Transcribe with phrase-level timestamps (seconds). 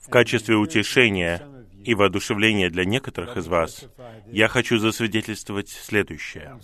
[0.00, 1.46] В качестве утешения
[1.84, 3.84] и воодушевления для некоторых из вас,
[4.26, 6.58] я хочу засвидетельствовать следующее.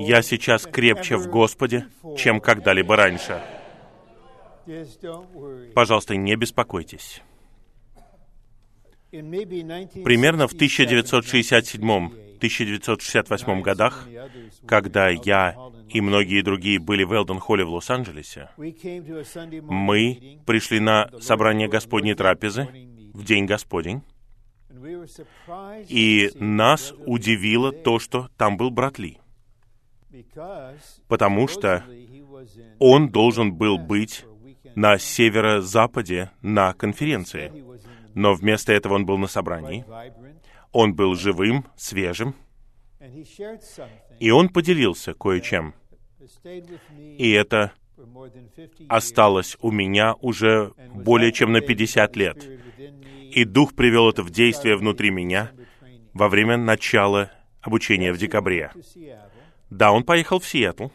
[0.00, 1.86] Я сейчас крепче в Господе,
[2.18, 3.40] чем когда-либо раньше.
[5.74, 7.22] Пожалуйста, не беспокойтесь.
[9.10, 10.56] Примерно в
[12.38, 14.08] 1967-1968 годах,
[14.66, 15.56] когда я
[15.88, 22.68] и многие другие были в Элден-Холле в Лос-Анджелесе, мы пришли на собрание Господней трапезы
[23.14, 24.02] в День Господень,
[25.88, 29.18] и нас удивило то, что там был брат Ли.
[31.08, 31.84] Потому что
[32.78, 34.24] он должен был быть
[34.74, 37.52] на северо-западе на конференции.
[38.14, 39.84] Но вместо этого он был на собрании.
[40.72, 42.34] Он был живым, свежим.
[44.18, 45.74] И он поделился кое-чем.
[47.18, 47.72] И это
[48.88, 52.44] осталось у меня уже более чем на 50 лет.
[53.30, 55.52] И Дух привел это в действие внутри меня
[56.12, 58.72] во время начала обучения в декабре.
[59.70, 60.88] Да, он поехал в Сиэтл,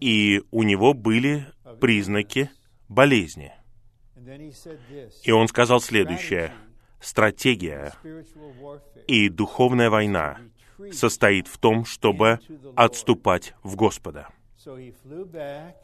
[0.00, 1.46] и у него были
[1.80, 2.50] признаки
[2.88, 3.52] болезни.
[5.22, 6.52] И он сказал следующее.
[7.00, 7.94] Стратегия
[9.06, 10.38] и духовная война
[10.92, 12.40] состоит в том, чтобы
[12.76, 14.28] отступать в Господа.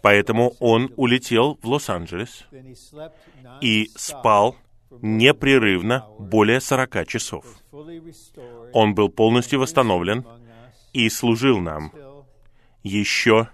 [0.02, 2.46] Поэтому он улетел в Лос-Анджелес
[3.60, 4.56] и спал
[5.02, 7.46] непрерывно более 40 часов.
[8.72, 10.26] Он был полностью восстановлен
[10.92, 11.92] и служил нам
[12.82, 13.48] еще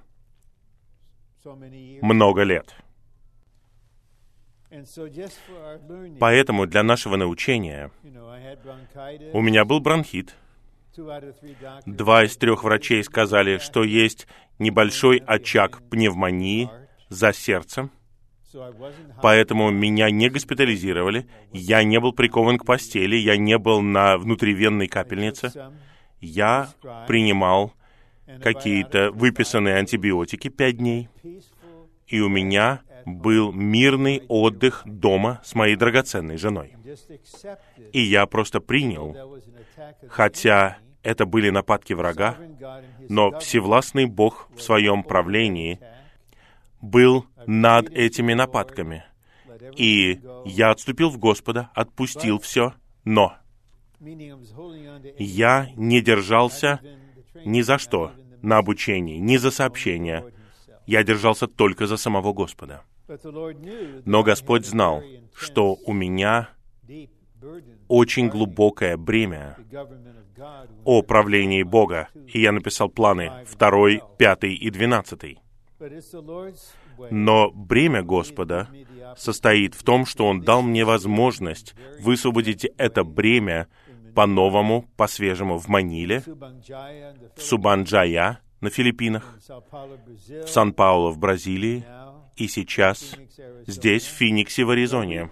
[2.02, 2.74] много лет.
[6.18, 7.90] Поэтому для нашего научения
[9.32, 10.34] у меня был бронхит.
[11.86, 14.26] Два из трех врачей сказали, что есть
[14.58, 16.70] небольшой очаг пневмонии
[17.08, 17.90] за сердцем.
[19.22, 24.88] Поэтому меня не госпитализировали, я не был прикован к постели, я не был на внутривенной
[24.88, 25.52] капельнице.
[26.20, 26.68] Я
[27.08, 27.72] принимал
[28.42, 31.08] какие-то выписанные антибиотики пять дней,
[32.06, 36.76] и у меня был мирный отдых дома с моей драгоценной женой.
[37.92, 39.40] И я просто принял,
[40.08, 42.36] хотя это были нападки врага,
[43.08, 45.80] но Всевластный Бог в своем правлении
[46.80, 49.04] был над этими нападками.
[49.76, 52.74] И я отступил в Господа, отпустил все,
[53.04, 53.34] но
[55.18, 56.80] я не держался
[57.44, 60.32] ни за что на обучении, ни за сообщение.
[60.86, 62.82] Я держался только за самого Господа.
[64.04, 65.02] Но Господь знал,
[65.34, 66.50] что у меня
[67.88, 69.56] очень глубокое бремя
[70.84, 75.40] о правлении Бога, и я написал планы второй, пятый и двенадцатый.
[77.10, 78.68] Но бремя Господа
[79.16, 83.68] состоит в том, что Он дал мне возможность высвободить это бремя
[84.14, 86.22] по-новому, по-свежему в Маниле,
[87.36, 89.38] в Субанджая на Филиппинах,
[90.28, 91.84] в Сан-Пауло в Бразилии
[92.36, 93.16] и сейчас
[93.66, 95.30] здесь, в Финиксе в Аризоне.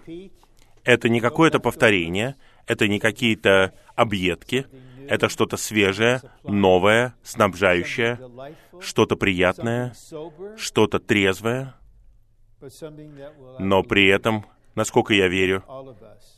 [0.83, 2.35] Это не какое-то повторение,
[2.65, 4.65] это не какие-то объедки,
[5.07, 8.19] это что-то свежее, новое, снабжающее,
[8.79, 9.93] что-то приятное,
[10.57, 11.75] что-то трезвое,
[13.59, 14.45] но при этом,
[14.75, 15.63] насколько я верю,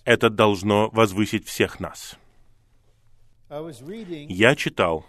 [0.06, 2.18] это должно возвысить всех нас.
[4.30, 5.06] Я читал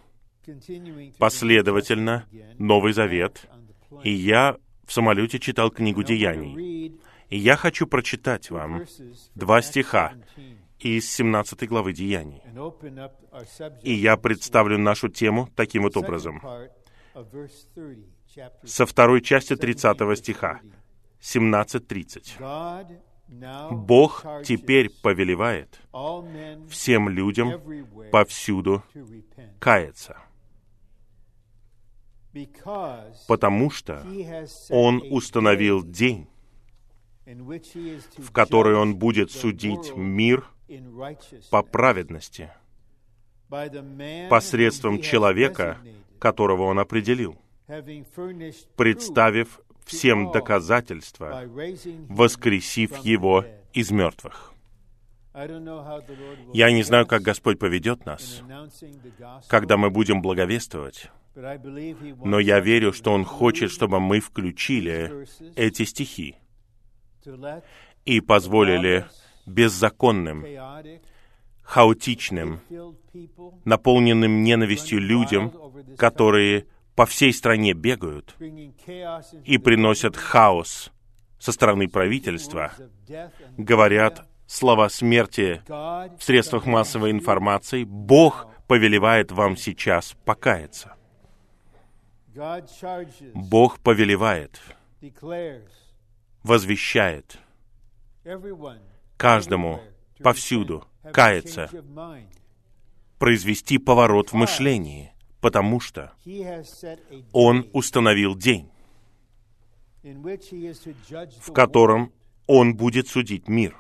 [1.19, 2.27] последовательно
[2.59, 3.49] Новый Завет,
[4.03, 4.57] и я
[4.87, 6.99] в самолете читал книгу Деяний.
[7.31, 8.85] И я хочу прочитать вам
[9.35, 10.15] два стиха
[10.79, 12.43] из 17 главы Деяний.
[13.83, 16.43] И я представлю нашу тему таким вот образом.
[18.65, 20.61] Со второй части 30 стиха,
[21.21, 23.01] 17.30.
[23.71, 25.81] Бог теперь повелевает
[26.69, 27.63] всем людям
[28.11, 28.83] повсюду
[29.59, 30.19] каяться,
[33.29, 34.07] потому что
[34.71, 36.29] Он установил день,
[37.27, 40.45] в который Он будет судить мир
[41.51, 42.51] по праведности
[44.29, 45.79] посредством человека,
[46.19, 47.39] которого Он определил,
[48.77, 51.45] представив всем доказательства,
[52.09, 54.53] воскресив его из мертвых.
[56.53, 58.41] Я не знаю, как Господь поведет нас,
[59.49, 65.27] когда мы будем благовествовать, но я верю, что Он хочет, чтобы мы включили
[65.57, 66.37] эти стихи
[68.05, 69.07] и позволили
[69.47, 70.45] беззаконным,
[71.63, 72.61] хаотичным,
[73.65, 75.53] наполненным ненавистью людям,
[75.97, 78.37] которые по всей стране бегают
[79.45, 80.93] и приносят хаос
[81.39, 82.73] со стороны правительства
[83.59, 90.94] говорят слова смерти в средствах массовой информации, Бог повелевает вам сейчас покаяться.
[93.35, 94.61] Бог повелевает,
[96.43, 97.39] возвещает.
[99.17, 99.81] каждому
[100.19, 101.71] повсюду каяться,
[103.19, 106.13] произвести поворот в мышлении, потому что
[107.33, 108.71] Он установил день,
[110.03, 112.13] в котором
[112.47, 113.77] Он будет судить мир.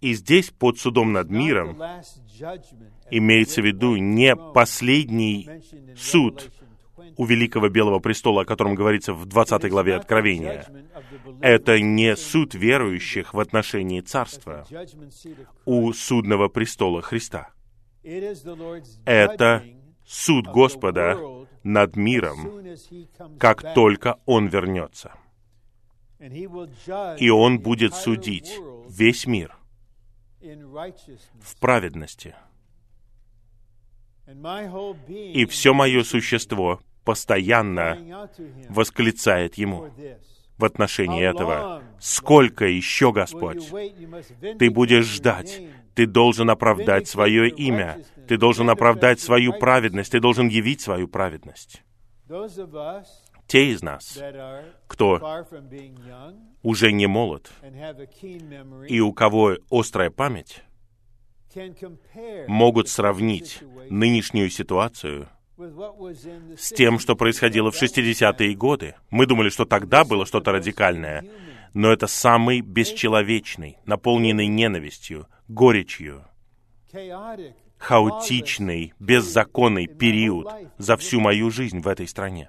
[0.00, 1.80] И здесь под судом над миром
[3.10, 5.48] имеется в виду не последний
[5.96, 6.50] суд
[7.16, 10.66] у Великого Белого Престола, о котором говорится в 20 главе Откровения.
[11.40, 14.66] Это не суд верующих в отношении Царства
[15.64, 17.50] у судного престола Христа.
[19.04, 19.64] Это
[20.04, 21.18] суд Господа
[21.62, 22.66] над миром,
[23.38, 25.12] как только Он вернется.
[27.18, 28.58] И Он будет судить
[28.88, 29.56] весь мир
[30.40, 32.34] в праведности.
[35.08, 38.28] И все мое существо постоянно
[38.68, 39.90] восклицает Ему
[40.58, 41.82] в отношении этого.
[41.98, 43.68] Сколько еще, Господь?
[44.58, 45.60] Ты будешь ждать.
[45.94, 47.98] Ты должен оправдать свое имя.
[48.28, 50.12] Ты должен оправдать свою праведность.
[50.12, 51.82] Ты должен явить свою праведность.
[53.52, 54.18] Те из нас,
[54.86, 55.20] кто
[56.62, 57.52] уже не молод
[58.88, 60.62] и у кого острая память,
[62.48, 63.60] могут сравнить
[63.90, 65.28] нынешнюю ситуацию
[66.56, 68.94] с тем, что происходило в 60-е годы.
[69.10, 71.22] Мы думали, что тогда было что-то радикальное,
[71.74, 76.24] но это самый бесчеловечный, наполненный ненавистью, горечью,
[77.76, 82.48] хаотичный, беззаконный период за всю мою жизнь в этой стране.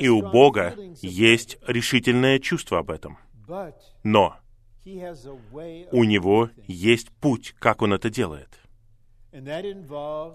[0.00, 3.18] И у Бога есть решительное чувство об этом.
[4.02, 4.36] Но
[5.92, 8.58] у Него есть путь, как Он это делает.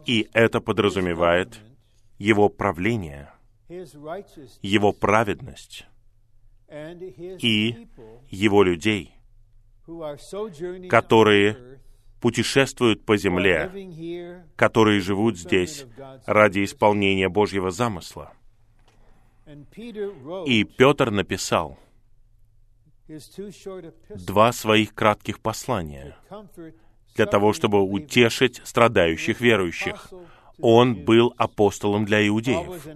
[0.06, 1.60] И это подразумевает
[2.20, 3.32] Его правление,
[4.62, 5.86] Его праведность
[7.40, 7.88] и
[8.30, 9.14] Его людей,
[10.90, 11.80] которые
[12.22, 15.86] путешествуют по земле, которые живут здесь
[16.26, 18.34] ради исполнения Божьего замысла.
[20.46, 21.78] И Петр написал
[24.10, 26.16] два своих кратких послания
[27.16, 30.10] для того, чтобы утешить страдающих верующих.
[30.60, 32.88] Он был апостолом для иудеев.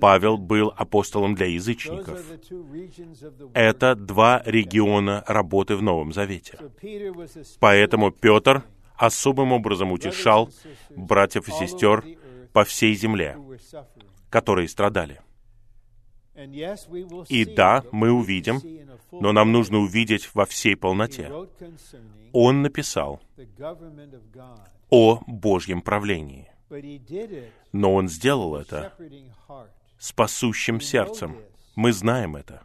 [0.00, 2.18] Павел был апостолом для язычников.
[3.54, 6.58] Это два региона работы в Новом Завете.
[7.60, 8.64] Поэтому Петр
[8.96, 10.50] особым образом утешал
[10.96, 12.04] братьев и сестер
[12.52, 13.38] по всей земле,
[14.30, 15.20] которые страдали.
[17.28, 18.60] И да, мы увидим,
[19.12, 21.30] но нам нужно увидеть во всей полноте.
[22.32, 23.20] Он написал
[24.88, 26.48] о Божьем правлении.
[27.72, 28.92] Но он сделал это
[29.98, 31.36] с пасущим сердцем.
[31.74, 32.62] Мы знаем это.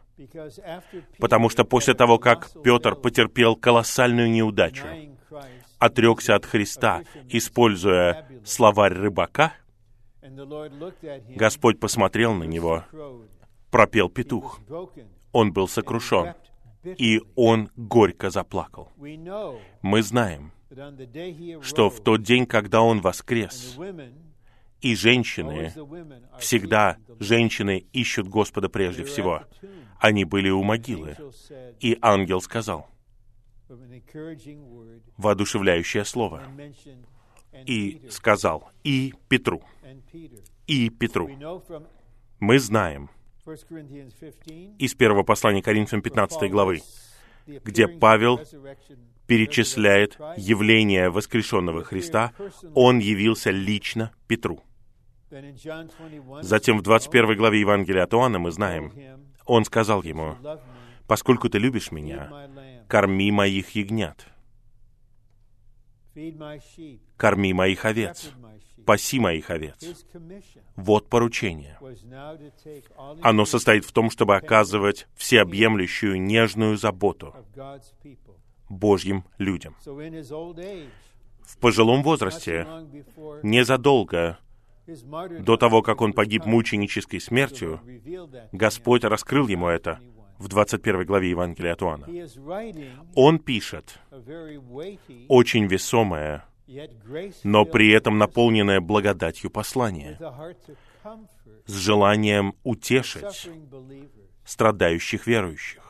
[1.18, 4.86] Потому что после того, как Петр потерпел колоссальную неудачу,
[5.78, 9.52] отрекся от Христа, используя словарь рыбака,
[11.28, 12.84] Господь посмотрел на него
[13.76, 14.58] пропел петух.
[15.32, 16.32] Он был сокрушен,
[16.82, 18.90] и он горько заплакал.
[19.82, 20.52] Мы знаем,
[21.60, 23.76] что в тот день, когда он воскрес,
[24.80, 25.74] и женщины,
[26.38, 29.42] всегда женщины ищут Господа прежде всего.
[30.00, 31.14] Они были у могилы.
[31.80, 32.88] И ангел сказал,
[35.18, 36.44] воодушевляющее слово,
[37.66, 39.62] и сказал, и Петру,
[40.66, 41.28] и Петру.
[42.40, 43.10] Мы знаем,
[44.78, 46.80] из первого послания Коринфянам 15 главы,
[47.46, 48.40] где Павел
[49.26, 52.32] перечисляет явление воскрешенного Христа,
[52.74, 54.62] он явился лично Петру.
[56.42, 58.92] Затем в 21 главе Евангелия от Иоанна мы знаем,
[59.44, 60.36] он сказал ему,
[61.06, 62.30] «Поскольку ты любишь меня,
[62.88, 64.26] корми моих ягнят,
[67.16, 68.30] корми моих овец,
[68.84, 69.76] паси моих овец.
[70.76, 71.78] Вот поручение.
[73.22, 77.34] Оно состоит в том, чтобы оказывать всеобъемлющую нежную заботу
[78.68, 79.76] Божьим людям.
[79.84, 82.66] В пожилом возрасте,
[83.42, 84.38] незадолго
[85.40, 87.80] до того, как он погиб мученической смертью,
[88.52, 90.00] Господь раскрыл ему это
[90.38, 92.06] в 21 главе Евангелия от Иоанна.
[93.14, 93.98] Он пишет
[95.28, 96.44] очень весомое
[97.44, 100.18] но при этом наполненное благодатью послание,
[101.66, 103.48] с желанием утешить
[104.44, 105.82] страдающих верующих.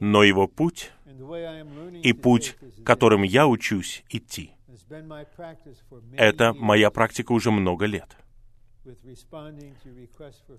[0.00, 0.90] Но его путь
[2.02, 4.52] и путь, которым я учусь идти,
[6.16, 8.16] это моя практика уже много лет.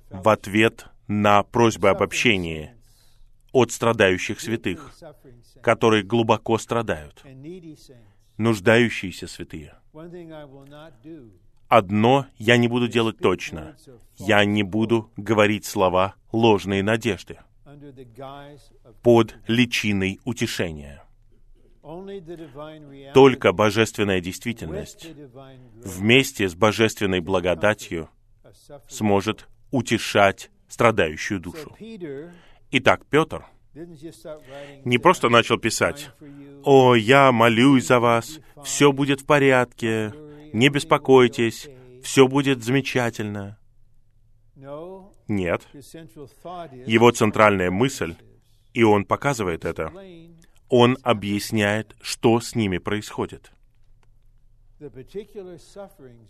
[0.10, 2.76] В ответ на просьбы об общении
[3.52, 4.94] от страдающих святых,
[5.62, 7.24] которые глубоко страдают,
[8.38, 9.76] нуждающиеся святые.
[11.68, 13.76] Одно я не буду делать точно.
[14.18, 17.40] Я не буду говорить слова ложной надежды
[19.04, 21.04] под личиной утешения.
[23.14, 25.08] Только божественная действительность
[25.84, 28.10] вместе с божественной благодатью
[28.88, 31.76] сможет утешать страдающую душу.
[32.72, 36.12] Итак, Петр не просто начал писать,
[36.64, 40.14] «О, я молюсь за вас, все будет в порядке,
[40.54, 41.70] не беспокойтесь,
[42.04, 43.58] все будет замечательно».
[45.28, 45.62] Нет.
[45.72, 48.16] Его центральная мысль,
[48.74, 49.94] и он показывает это,
[50.70, 53.52] он объясняет, что с ними происходит.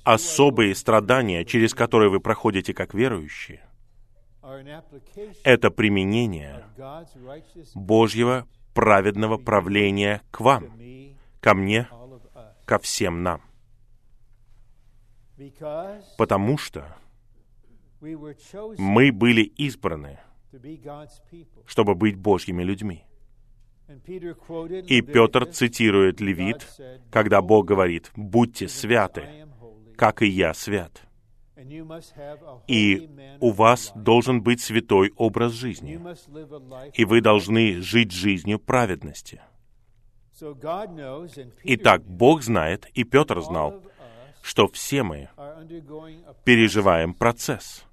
[0.04, 3.64] Особые страдания, через которые вы проходите как верующие,
[5.44, 6.66] это применение
[7.76, 10.80] Божьего праведного правления к вам,
[11.42, 11.88] ко мне,
[12.66, 13.42] ко всем нам.
[16.18, 16.96] Потому что
[18.02, 20.20] мы были избраны,
[21.66, 23.06] чтобы быть Божьими людьми.
[24.88, 26.68] И Петр цитирует Левит,
[27.12, 29.48] когда Бог говорит, «Будьте святы,
[29.96, 31.02] как и я свят».
[32.68, 36.00] И у вас должен быть святой образ жизни.
[36.94, 39.42] И вы должны жить жизнью праведности.
[41.64, 43.84] Итак, Бог знает, и Петр знал,
[44.42, 45.30] что все мы
[46.46, 47.84] переживаем процесс.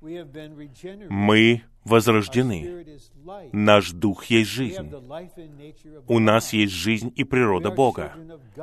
[0.00, 2.86] Мы возрождены.
[3.52, 4.90] Наш дух есть жизнь.
[6.06, 8.12] У нас есть жизнь и природа Бога.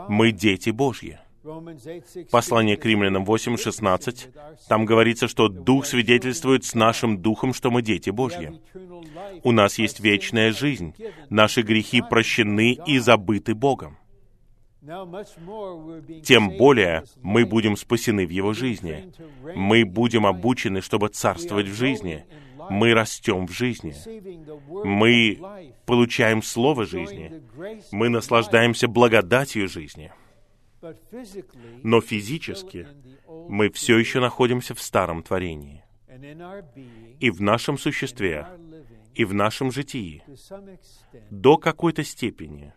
[0.08, 1.20] Мы дети Божьи.
[2.32, 4.34] Послание к римлянам 8.16,
[4.68, 8.60] там говорится, что Дух свидетельствует с нашим Духом, что мы дети Божьи.
[9.44, 10.96] У нас есть вечная жизнь.
[11.30, 13.98] Наши грехи прощены и забыты Богом.
[16.24, 19.12] Тем более мы будем спасены в Его жизни.
[19.56, 22.26] Мы будем обучены, чтобы царствовать в жизни.
[22.70, 23.96] Мы растем в жизни.
[24.86, 25.40] Мы
[25.86, 27.44] получаем Слово жизни.
[27.92, 30.12] Мы наслаждаемся благодатью жизни—
[31.84, 32.88] но физически
[33.28, 35.84] мы все еще находимся в старом творении.
[37.20, 38.48] И в нашем существе,
[39.14, 40.24] и в нашем житии,
[41.30, 42.74] до какой-то степени,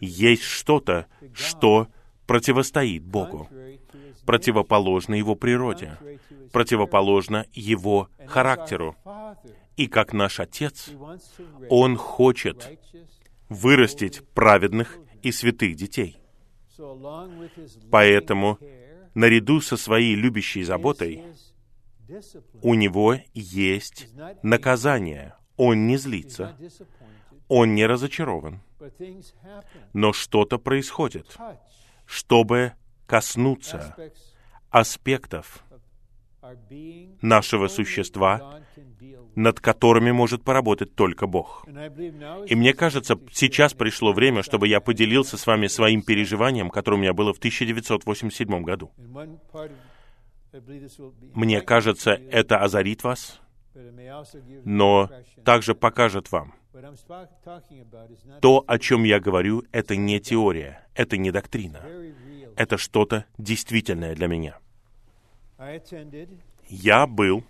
[0.00, 1.88] есть что-то, что
[2.28, 3.48] противостоит Богу,
[4.26, 5.98] противоположно Его природе,
[6.52, 8.94] противоположно Его характеру.
[9.76, 10.90] И как наш Отец,
[11.70, 12.78] Он хочет
[13.48, 16.18] вырастить праведных и святых детей.
[17.90, 18.58] Поэтому,
[19.14, 21.24] наряду со своей любящей заботой,
[22.60, 24.08] у него есть
[24.42, 25.34] наказание.
[25.56, 26.56] Он не злится,
[27.48, 28.60] он не разочарован.
[29.92, 31.36] Но что-то происходит,
[32.08, 32.72] чтобы
[33.06, 33.94] коснуться
[34.70, 35.62] аспектов
[37.20, 38.60] нашего существа,
[39.34, 41.66] над которыми может поработать только Бог.
[42.46, 47.00] И мне кажется, сейчас пришло время, чтобы я поделился с вами своим переживанием, которое у
[47.00, 48.90] меня было в 1987 году.
[51.34, 53.38] Мне кажется, это озарит вас,
[54.64, 55.10] но
[55.44, 56.54] также покажет вам.
[58.40, 61.82] То, о чем я говорю, это не теория, это не доктрина.
[62.56, 64.58] Это что-то действительное для меня.
[66.68, 67.44] Я был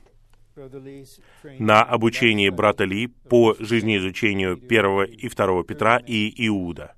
[1.58, 6.94] на обучении брата Ли по жизнеизучению первого и второго Петра и Иуда.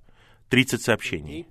[0.48, 1.46] 30 сообщений.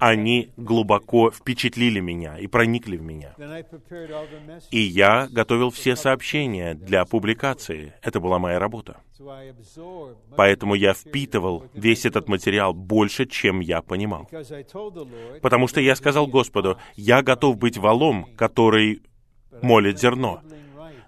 [0.00, 3.34] Они глубоко впечатлили меня и проникли в меня.
[4.70, 7.92] И я готовил все сообщения для публикации.
[8.02, 8.96] Это была моя работа.
[10.36, 14.28] Поэтому я впитывал весь этот материал больше, чем я понимал.
[15.42, 19.02] Потому что я сказал Господу, я готов быть валом, который
[19.60, 20.40] молит зерно,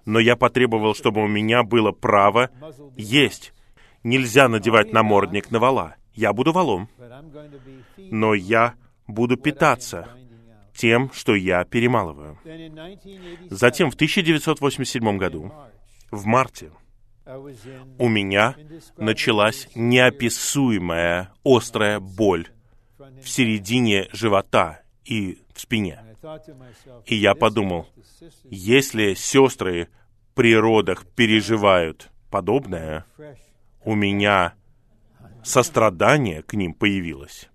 [0.05, 2.51] но я потребовал, чтобы у меня было право
[2.95, 3.53] есть.
[4.03, 5.95] Нельзя надевать намордник на вала.
[6.13, 6.89] Я буду валом,
[7.97, 8.75] но я
[9.07, 10.07] буду питаться
[10.75, 12.37] тем, что я перемалываю.
[13.49, 15.51] Затем в 1987 году,
[16.11, 16.71] в марте,
[17.97, 18.55] у меня
[18.97, 22.47] началась неописуемая острая боль
[23.21, 26.03] в середине живота и в спине.
[27.05, 27.87] И я подумал,
[28.45, 29.89] если сестры
[30.35, 33.05] при родах переживают подобное,
[33.83, 34.53] у меня
[35.43, 37.49] сострадание к ним появилось.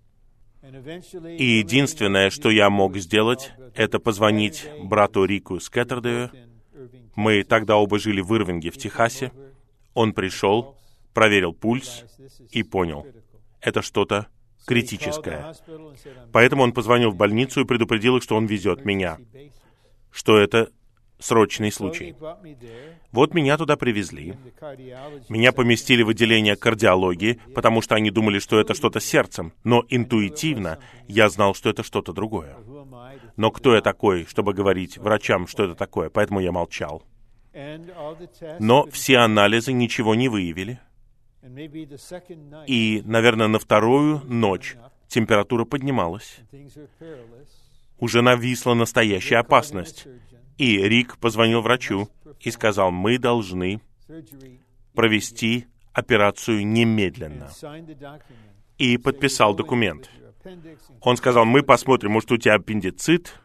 [0.63, 6.31] И единственное, что я мог сделать, это позвонить брату Рику Скеттердею.
[7.15, 9.33] Мы тогда оба жили в Ирвинге, в Техасе.
[9.95, 10.77] Он пришел,
[11.15, 12.05] проверил пульс
[12.51, 13.07] и понял,
[13.61, 14.27] это что-то
[14.67, 15.55] критическое.
[16.33, 19.19] Поэтому он позвонил в больницу и предупредил их, что он везет меня,
[20.11, 20.71] что это
[21.19, 22.15] срочный случай.
[23.13, 24.35] Вот меня туда привезли.
[25.29, 29.53] Меня поместили в отделение кардиологии, потому что они думали, что это что-то с сердцем.
[29.65, 32.57] Но интуитивно я знал, что это что-то другое.
[33.37, 36.11] Но кто я такой, чтобы говорить врачам, что это такое?
[36.11, 37.03] Поэтому я молчал.
[38.59, 40.81] Но все анализы ничего не выявили.
[42.67, 44.77] И, наверное, на вторую ночь
[45.09, 46.39] температура поднималась.
[47.99, 50.07] Уже нависла настоящая опасность.
[50.59, 52.11] И Рик позвонил врачу
[52.41, 53.81] и сказал, мы должны
[54.93, 57.51] провести операцию немедленно.
[58.77, 60.11] И подписал документ.
[61.01, 63.41] Он сказал, мы посмотрим, может, у тебя аппендицит,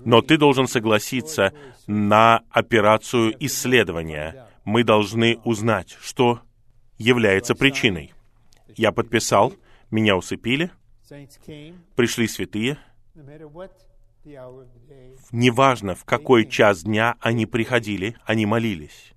[0.00, 1.52] но ты должен согласиться
[1.86, 4.46] на операцию исследования.
[4.64, 6.40] Мы должны узнать, что
[6.98, 8.12] является причиной.
[8.76, 9.54] Я подписал,
[9.90, 10.70] меня усыпили,
[11.96, 12.78] пришли святые,
[15.32, 19.12] Неважно, в какой час дня они приходили, они молились.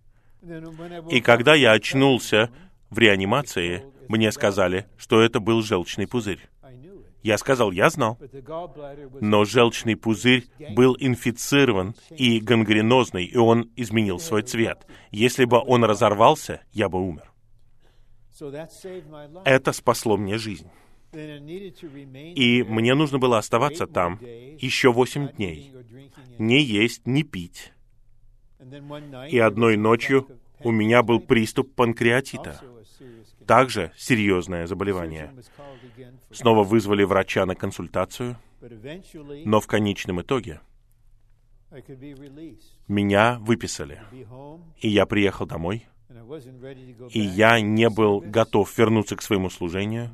[1.09, 2.49] И когда я очнулся
[2.89, 6.49] в реанимации, мне сказали, что это был желчный пузырь.
[7.21, 8.17] Я сказал, я знал.
[9.19, 14.85] Но желчный пузырь был инфицирован и гангренозный, и он изменил свой цвет.
[15.11, 17.31] Если бы он разорвался, я бы умер.
[19.43, 20.69] Это спасло мне жизнь.
[21.11, 25.73] И мне нужно было оставаться там еще восемь дней,
[26.37, 27.73] не есть, не пить.
[29.29, 30.27] И одной ночью
[30.59, 32.61] у меня был приступ панкреатита.
[33.47, 35.33] Также серьезное заболевание.
[36.31, 38.37] Снова вызвали врача на консультацию,
[39.45, 40.61] но в конечном итоге
[42.87, 44.01] меня выписали.
[44.79, 45.87] И я приехал домой—
[47.11, 50.11] и я не был готов вернуться к своему служению.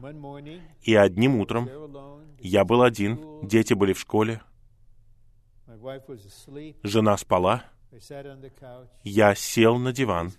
[0.81, 1.69] И одним утром
[2.39, 4.41] я был один, дети были в школе,
[6.83, 7.63] жена спала,
[9.03, 10.31] я сел на диван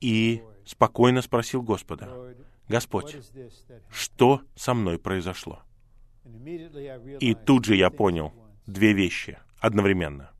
[0.00, 2.08] и спокойно спросил Господа,
[2.68, 3.16] «Господь,
[3.90, 5.62] что со мной произошло?»
[7.20, 8.32] И тут же я понял
[8.66, 10.33] две вещи одновременно.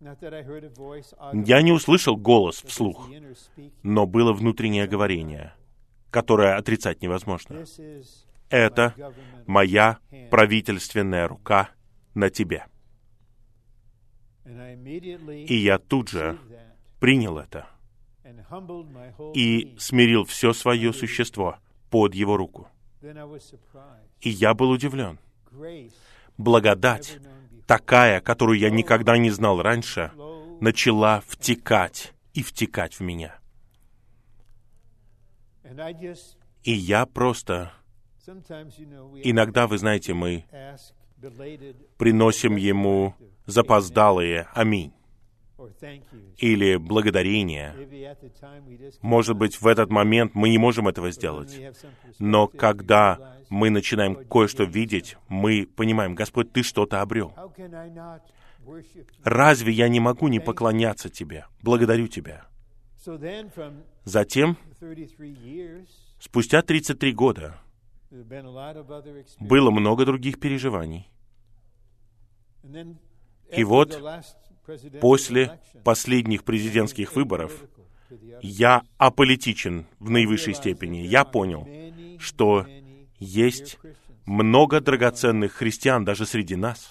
[0.00, 3.10] Я не услышал голос вслух,
[3.82, 5.52] но было внутреннее говорение,
[6.10, 7.64] которое отрицать невозможно.
[8.48, 8.94] Это
[9.46, 9.98] моя
[10.30, 11.70] правительственная рука
[12.14, 12.66] на тебе.
[14.44, 16.38] И я тут же
[16.98, 17.66] принял это
[19.34, 21.56] и смирил все свое существо
[21.90, 22.68] под его руку.
[24.20, 25.18] И я был удивлен.
[26.36, 27.18] Благодать,
[27.70, 30.10] такая, которую я никогда не знал раньше,
[30.60, 33.38] начала втекать и втекать в меня.
[36.64, 37.72] И я просто...
[39.22, 40.44] Иногда, вы знаете, мы
[41.96, 43.14] приносим Ему
[43.46, 44.92] запоздалые «Аминь»
[46.38, 47.74] или благодарение.
[49.02, 51.58] Может быть, в этот момент мы не можем этого сделать.
[52.18, 57.34] Но когда мы начинаем кое-что видеть, мы понимаем, Господь, Ты что-то обрел.
[59.24, 61.46] Разве я не могу не поклоняться Тебе?
[61.62, 62.46] Благодарю Тебя.
[64.04, 64.56] Затем,
[66.18, 67.58] спустя 33 года,
[69.38, 71.10] было много других переживаний.
[73.52, 73.98] И вот,
[75.00, 77.52] после последних президентских выборов,
[78.42, 80.98] я аполитичен в наивысшей степени.
[80.98, 81.68] Я понял,
[82.18, 82.66] что
[83.18, 83.78] есть
[84.26, 86.90] много драгоценных христиан даже среди нас,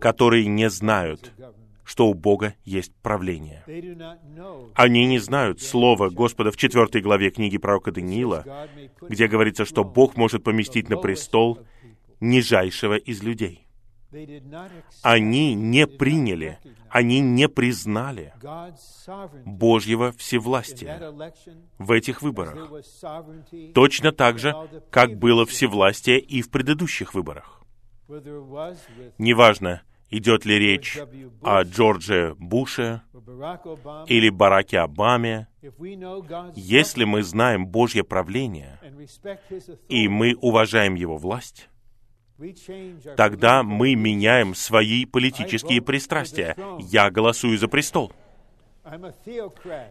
[0.00, 1.32] которые не знают,
[1.84, 3.64] что у Бога есть правление.
[4.74, 8.68] Они не знают слова Господа в четвертой главе книги пророка Даниила,
[9.00, 11.60] где говорится, что Бог может поместить на престол
[12.20, 13.67] нижайшего из людей.
[15.02, 18.32] Они не приняли, они не признали
[19.44, 21.12] Божьего всевластия
[21.78, 22.70] в этих выборах.
[23.74, 24.54] Точно так же,
[24.90, 27.62] как было всевластие и в предыдущих выборах.
[29.18, 30.98] Неважно, идет ли речь
[31.42, 33.02] о Джордже Буше
[34.06, 35.48] или Бараке Обаме,
[36.54, 38.80] если мы знаем Божье правление
[39.88, 41.68] и мы уважаем его власть,
[43.16, 46.56] тогда мы меняем свои политические пристрастия.
[46.78, 48.12] Я голосую за престол.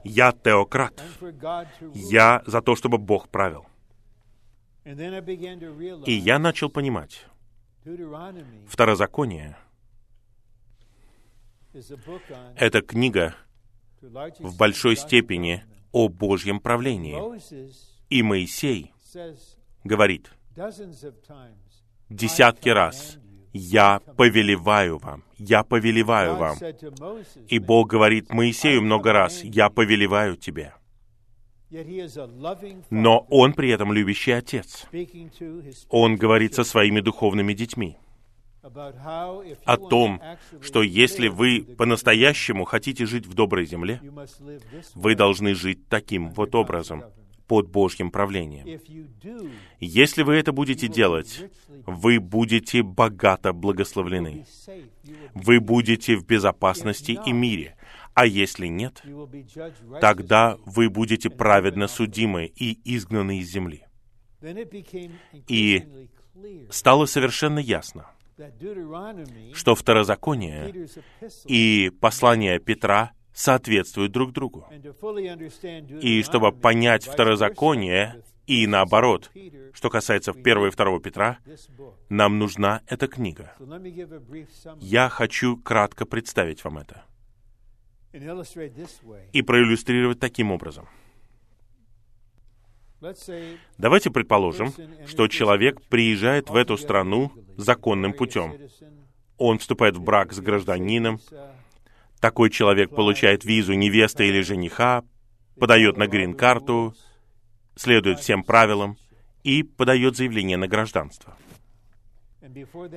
[0.04, 1.04] Я теократ.
[1.94, 3.66] Я за то, чтобы Бог правил.
[4.86, 7.26] И я начал понимать,
[8.68, 9.58] Второзаконие—
[12.56, 13.36] это книга
[14.02, 17.18] в большой степени о Божьем правлении.
[18.10, 18.94] И Моисей
[19.84, 20.32] говорит
[22.10, 23.18] десятки раз,
[23.54, 26.58] «Я повелеваю вам, я повелеваю вам».
[27.48, 30.74] И Бог говорит Моисею много раз, «Я повелеваю тебе».
[32.90, 34.88] Но Он при этом любящий Отец.
[35.90, 37.98] Он говорит со своими духовными детьми
[39.66, 40.22] о том,
[40.62, 44.02] что если вы по-настоящему хотите жить в доброй земле,
[44.96, 47.04] вы должны жить таким вот образом,
[47.48, 48.80] под Божьим правлением.
[49.80, 51.46] Если вы это будете делать,
[51.86, 54.46] вы будете богато благословлены.
[55.34, 57.76] Вы будете в безопасности и мире.
[58.14, 59.04] А если нет,
[60.02, 63.86] тогда вы будете праведно судимы и изгнаны из земли.
[65.48, 66.10] И
[66.70, 68.08] стало совершенно ясно,
[69.54, 70.88] что второзаконие
[71.46, 74.68] и послание Петра соответствуют друг другу.
[76.02, 79.30] И чтобы понять второзаконие и наоборот,
[79.74, 81.38] что касается 1 и 2 Петра,
[82.10, 83.54] нам нужна эта книга.
[84.80, 87.04] Я хочу кратко представить вам это
[89.32, 90.88] и проиллюстрировать таким образом.
[93.78, 94.74] Давайте предположим,
[95.06, 98.56] что человек приезжает в эту страну законным путем.
[99.38, 101.20] Он вступает в брак с гражданином,
[102.20, 105.04] такой человек получает визу невесты или жениха,
[105.60, 106.94] подает на грин-карту,
[107.76, 108.98] следует всем правилам
[109.44, 111.38] и подает заявление на гражданство.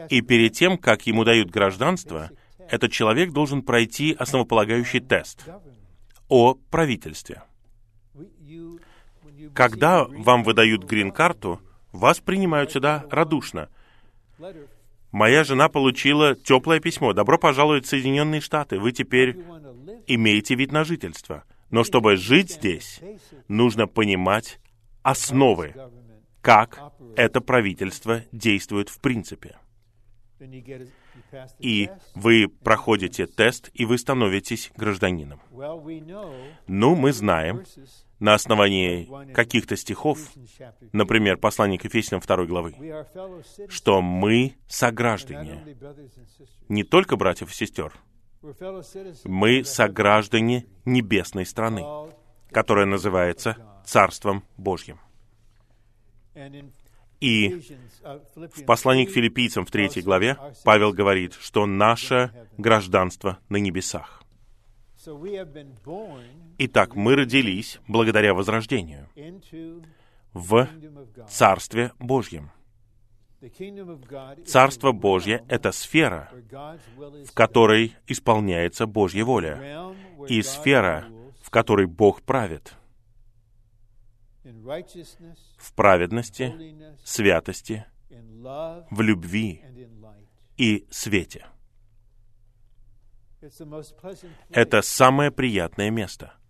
[0.09, 2.31] И перед тем, как ему дают гражданство,
[2.69, 5.45] этот человек должен пройти основополагающий тест
[6.29, 7.43] о правительстве.
[9.55, 11.61] Когда вам выдают грин-карту,
[11.93, 13.69] вас принимают сюда радушно.
[15.13, 17.13] Моя жена получила теплое письмо.
[17.13, 18.79] Добро пожаловать в Соединенные Штаты.
[18.79, 19.37] Вы теперь
[20.07, 21.45] имеете вид на жительство.
[21.71, 23.01] Но чтобы жить здесь,
[23.49, 24.61] нужно понимать
[25.03, 25.75] основы,
[26.41, 26.81] как
[27.17, 29.57] это правительство действует в принципе.
[31.59, 35.41] И вы проходите тест, и вы становитесь гражданином.
[36.67, 37.63] Ну, мы знаем,
[38.21, 40.19] на основании каких-то стихов,
[40.93, 42.75] например, послание к Ефесянам 2 главы,
[43.69, 45.77] что мы сограждане,
[46.69, 47.93] не только братьев и сестер,
[49.25, 51.85] мы сограждане небесной страны,
[52.51, 55.01] которая называется Царством Божьим.
[57.21, 57.61] И
[58.35, 64.20] в послании к филиппийцам в третьей главе Павел говорит, что наше гражданство на небесах.
[66.59, 69.09] Итак, мы родились благодаря возрождению
[70.35, 70.69] в
[71.29, 72.51] Царстве Божьем.
[74.47, 76.31] Царство Божье— это сфера,
[77.27, 79.95] в которой исполняется Божья воля,
[80.29, 81.07] и сфера,
[81.41, 82.75] в которой Бог правит
[84.45, 86.55] в праведности,
[87.05, 89.63] святости, в любви
[90.59, 91.47] и свете.
[94.51, 96.35] Это самое приятное место—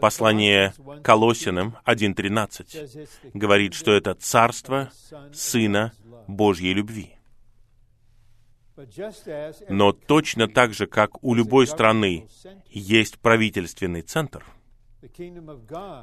[0.00, 4.90] Послание Колосиным 1.13 говорит, что это царство
[5.32, 5.92] Сына
[6.26, 7.14] Божьей любви.
[9.68, 12.28] Но точно так же, как у любой страны
[12.68, 14.44] есть правительственный центр,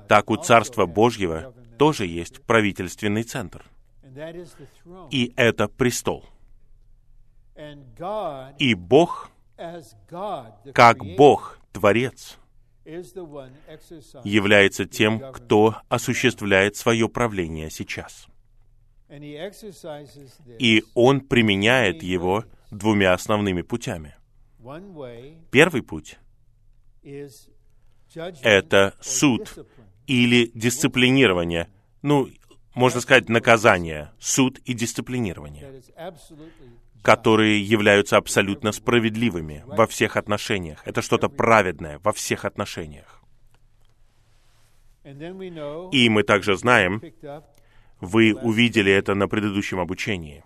[0.08, 3.66] так у Царства Божьего тоже есть правительственный центр.
[5.12, 6.26] И это престол.
[8.58, 9.30] И Бог,
[10.74, 12.38] как Бог, Творец,
[14.24, 18.28] является тем, кто осуществляет свое правление сейчас.
[20.60, 24.16] И он применяет его двумя основными путями.
[25.52, 26.18] Первый путь—
[28.42, 29.68] это суд
[30.08, 31.70] или дисциплинирование,
[32.02, 32.28] ну,
[32.76, 35.82] можно сказать, наказание, суд и дисциплинирование
[37.06, 40.82] которые являются абсолютно справедливыми во всех отношениях.
[40.86, 43.22] Это что-то праведное во всех отношениях.
[45.04, 47.04] И мы также знаем,
[48.02, 50.44] вы увидели это на предыдущем обучении,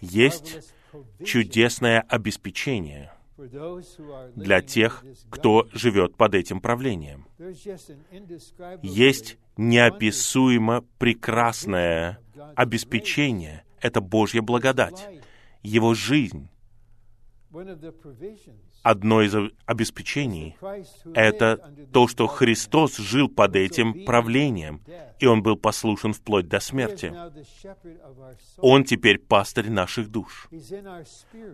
[0.00, 0.72] есть
[1.24, 3.10] чудесное обеспечение
[4.34, 7.26] для тех, кто живет под этим правлением.
[8.82, 12.18] Есть неописуемо прекрасное
[12.54, 15.06] обеспечение Это Божья благодать.
[15.62, 16.48] Его жизнь.
[18.86, 19.34] Одно из
[19.66, 20.56] обеспечений—
[21.14, 24.80] это то, что Христос жил под этим правлением,
[25.18, 27.12] и Он был послушен вплоть до смерти.
[28.58, 30.48] Он теперь пастырь наших душ.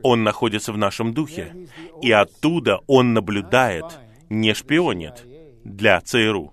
[0.03, 1.69] Он находится в нашем духе,
[2.03, 3.87] и оттуда Он наблюдает,
[4.29, 5.25] не шпионит
[5.65, 6.53] для ЦРУ,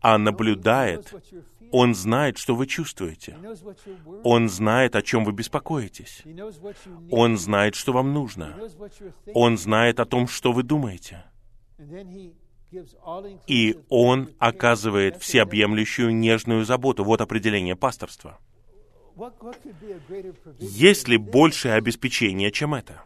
[0.00, 1.12] а наблюдает
[1.76, 3.36] он знает, что вы чувствуете.
[4.22, 6.22] Он знает, о чем вы беспокоитесь.
[7.10, 8.56] Он знает, что вам нужно.
[9.34, 11.24] Он знает о том, что вы думаете.
[13.48, 17.02] И Он оказывает всеобъемлющую нежную заботу.
[17.02, 18.38] Вот определение пасторства.
[20.60, 23.02] Есть ли большее обеспечение, чем это?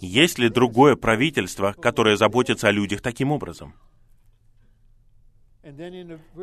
[0.00, 3.74] Есть ли другое правительство, которое заботится о людях таким образом?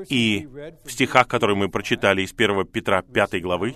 [0.08, 0.47] И
[0.84, 3.75] в стихах, которые мы прочитали из 1 Петра 5 главы,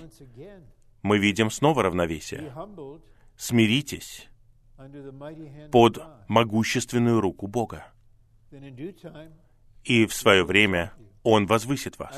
[1.02, 2.52] мы видим снова равновесие.
[3.36, 4.28] Смиритесь
[5.70, 7.92] под могущественную руку Бога.
[9.84, 10.92] И в свое время
[11.24, 12.14] Он возвысит вас.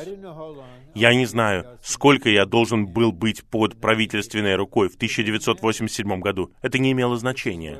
[0.94, 6.52] Я не знаю, сколько я должен был быть под правительственной рукой в 1987 году.
[6.60, 7.78] Это не имело значения.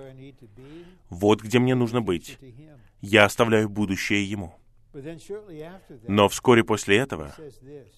[1.10, 2.38] Вот где мне нужно быть.
[3.00, 4.54] Я оставляю будущее Ему.
[6.08, 7.34] Но вскоре после этого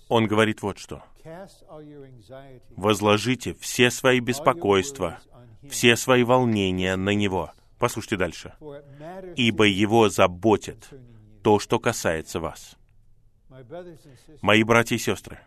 [0.08, 1.02] он говорит вот что.
[2.76, 5.18] «Возложите все свои беспокойства,
[5.68, 7.52] все свои волнения на Него».
[7.78, 8.54] Послушайте дальше.
[9.36, 10.88] «Ибо Его заботит
[11.42, 12.77] то, что касается вас».
[14.42, 15.38] Мои братья и сестры,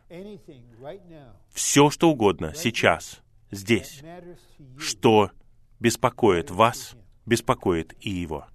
[1.52, 4.02] все, что угодно сейчас, здесь,
[4.78, 5.32] что
[5.80, 8.48] беспокоит вас, беспокоит и Его.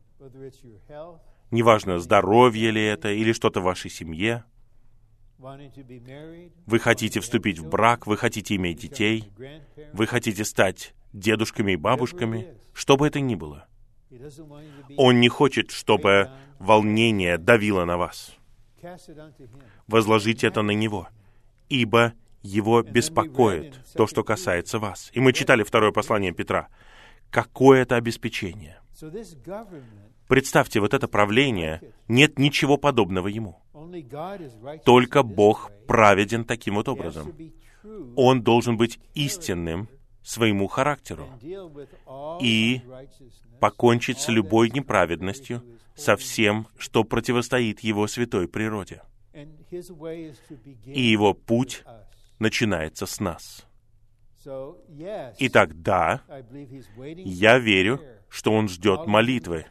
[1.50, 4.44] Неважно, здоровье ли это или что-то в вашей семье.
[5.38, 9.30] Вы хотите вступить в брак, вы хотите иметь детей,
[9.92, 13.68] вы хотите стать дедушками и бабушками, что бы это ни было.
[14.96, 18.35] Он не хочет, чтобы волнение давило на вас.
[19.86, 21.08] Возложите это на Него,
[21.68, 25.10] ибо Его беспокоит то, что касается вас.
[25.12, 26.68] И мы читали второе послание Петра.
[27.30, 28.80] Какое это обеспечение?
[30.28, 33.62] Представьте, вот это правление, нет ничего подобного ему.
[34.84, 37.32] Только Бог праведен таким вот образом.
[38.16, 39.88] Он должен быть истинным
[40.26, 41.28] своему характеру
[42.40, 42.82] и
[43.60, 45.62] покончить с любой неправедностью,
[45.94, 49.02] со всем, что противостоит его святой природе.
[50.84, 51.82] И его путь
[52.38, 53.66] начинается с нас.
[55.38, 56.20] Итак, да,
[57.24, 59.64] я верю, что он ждет молитвы,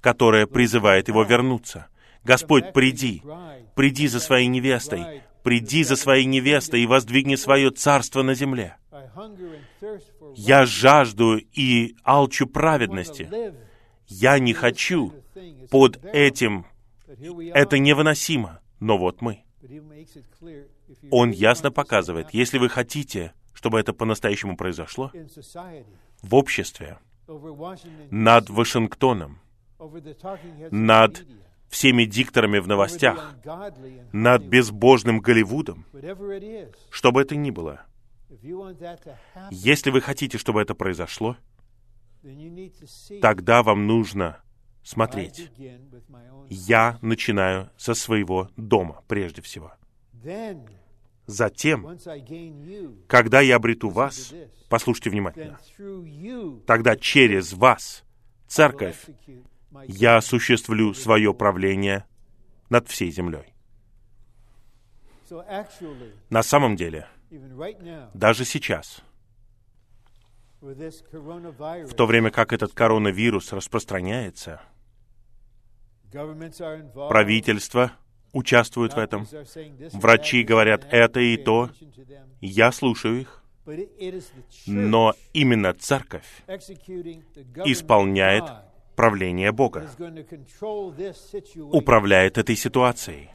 [0.00, 1.88] которая призывает его вернуться.
[2.22, 3.22] Господь, приди,
[3.74, 8.76] приди за своей невестой, приди за своей невестой и воздвигни свое царство на земле.
[10.36, 13.28] Я жажду и алчу праведности.
[14.06, 15.12] Я не хочу
[15.70, 16.66] под этим.
[17.54, 18.60] Это невыносимо.
[18.80, 19.44] Но вот мы.
[21.10, 25.10] Он ясно показывает, если вы хотите, чтобы это по-настоящему произошло,
[26.22, 26.98] в обществе,
[28.10, 29.40] над Вашингтоном,
[30.70, 31.24] над
[31.68, 33.34] всеми дикторами в новостях,
[34.12, 35.86] над безбожным Голливудом,
[36.90, 37.86] что бы это ни было.
[39.50, 41.36] Если вы хотите, чтобы это произошло,
[43.20, 44.40] тогда вам нужно
[44.82, 45.50] смотреть.
[46.48, 49.72] Я начинаю со своего дома прежде всего.
[51.26, 51.98] Затем,
[53.08, 54.34] когда я обрету вас,
[54.68, 55.58] послушайте внимательно,
[56.66, 58.04] тогда через вас
[58.46, 59.06] церковь
[59.86, 62.04] я осуществлю свое правление
[62.68, 63.54] над всей землей.
[66.30, 67.08] На самом деле,
[68.14, 69.02] даже сейчас,
[70.60, 74.60] в то время как этот коронавирус распространяется,
[76.12, 77.92] правительство
[78.32, 79.26] участвует в этом,
[79.92, 81.70] врачи говорят это и то,
[82.40, 83.42] я слушаю их,
[84.66, 86.26] но именно церковь
[87.64, 88.44] исполняет
[88.94, 89.88] правление Бога,
[91.72, 93.30] управляет этой ситуацией.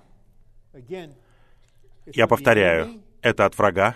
[2.14, 3.96] Я повторяю, это от врага,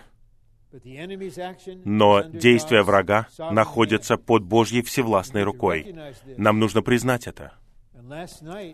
[1.86, 5.96] но действия врага находятся под Божьей всевластной рукой.
[6.38, 7.54] Нам нужно признать это.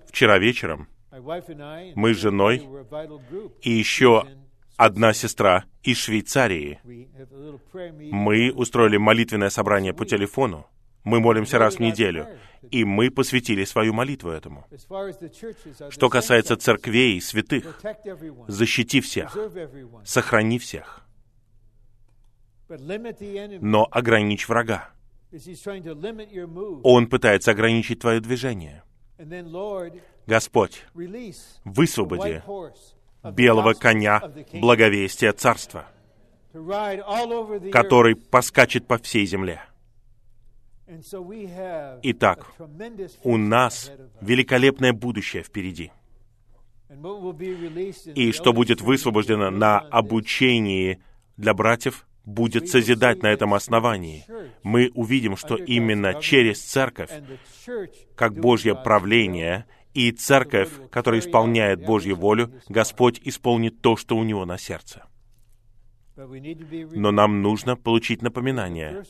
[0.07, 0.87] Вчера вечером
[1.95, 2.67] мы с женой
[3.61, 4.25] и еще
[4.77, 6.79] одна сестра из Швейцарии.
[8.11, 10.67] Мы устроили молитвенное собрание по телефону.
[11.03, 12.27] Мы молимся раз в неделю,
[12.71, 14.65] и мы посвятили свою молитву этому.
[15.89, 17.81] Что касается церквей и святых,
[18.47, 19.35] защити всех,
[20.03, 21.05] сохрани всех.
[23.61, 24.89] но ограничь врага.
[26.83, 28.83] Он пытается ограничить твое движение.
[30.27, 30.85] Господь,
[31.65, 32.41] высвободи
[33.33, 34.21] белого коня
[34.53, 35.87] благовестия Царства,
[37.71, 39.61] который поскачет по всей земле.
[42.03, 42.51] Итак,
[43.23, 45.91] у нас великолепное будущее впереди.
[48.15, 50.99] И что будет высвобождено на обучении
[51.37, 54.25] для братьев, будет созидать на этом основании.
[54.63, 57.11] Мы увидим, что именно через церковь,
[58.15, 64.45] как Божье правление, и церковь, которая исполняет Божью волю, Господь исполнит то, что у него
[64.45, 65.05] на сердце.
[66.95, 69.03] Но нам нужно получить напоминание.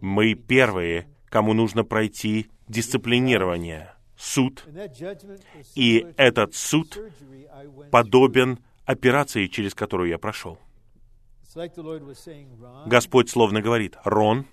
[0.00, 4.64] Мы первые, кому нужно пройти дисциплинирование, суд.
[5.74, 6.98] И этот суд
[7.90, 10.58] подобен операции, через которую я прошел.
[12.86, 14.46] Господь словно говорит, Рон,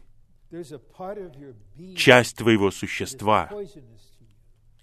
[1.95, 3.49] часть твоего существа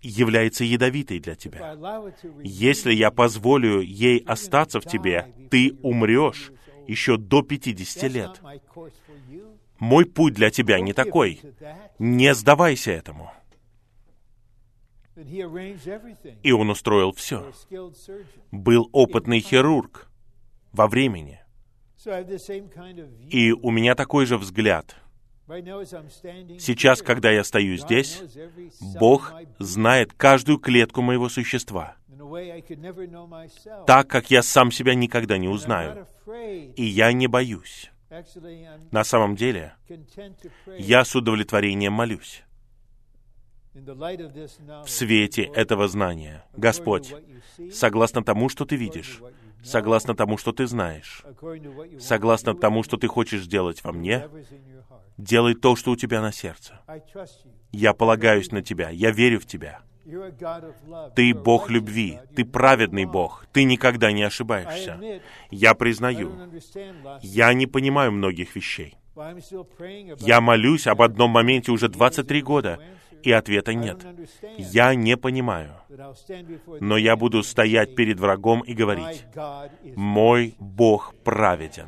[0.00, 1.76] является ядовитой для тебя.
[2.42, 6.52] Если я позволю ей остаться в тебе, ты умрешь
[6.86, 8.40] еще до 50 лет.
[9.78, 11.40] Мой путь для тебя не такой.
[11.98, 13.32] Не сдавайся этому.
[16.42, 17.52] И он устроил все.
[18.50, 20.08] Был опытный хирург
[20.72, 21.40] во времени.
[23.30, 24.96] И у меня такой же взгляд.
[25.46, 28.22] Сейчас, когда я стою здесь,
[28.98, 31.96] Бог знает каждую клетку моего существа,
[33.86, 36.06] так как я сам себя никогда не узнаю.
[36.76, 37.90] И я не боюсь.
[38.90, 39.74] На самом деле,
[40.78, 42.44] я с удовлетворением молюсь.
[43.74, 47.12] В свете этого знания, Господь,
[47.72, 49.20] согласно тому, что ты видишь,
[49.64, 51.24] согласно тому, что ты знаешь,
[51.98, 54.28] согласно тому, что ты хочешь сделать во мне,
[55.18, 56.80] делай то, что у тебя на сердце.
[57.72, 59.82] Я полагаюсь на тебя, я верю в тебя.
[61.14, 65.20] Ты Бог любви, ты праведный Бог, ты никогда не ошибаешься.
[65.50, 66.32] Я признаю,
[67.22, 68.96] я не понимаю многих вещей.
[70.18, 72.80] Я молюсь об одном моменте уже 23 года,
[73.22, 74.04] и ответа нет.
[74.58, 75.72] Я не понимаю.
[76.80, 79.24] Но я буду стоять перед врагом и говорить,
[79.96, 81.86] «Мой Бог праведен».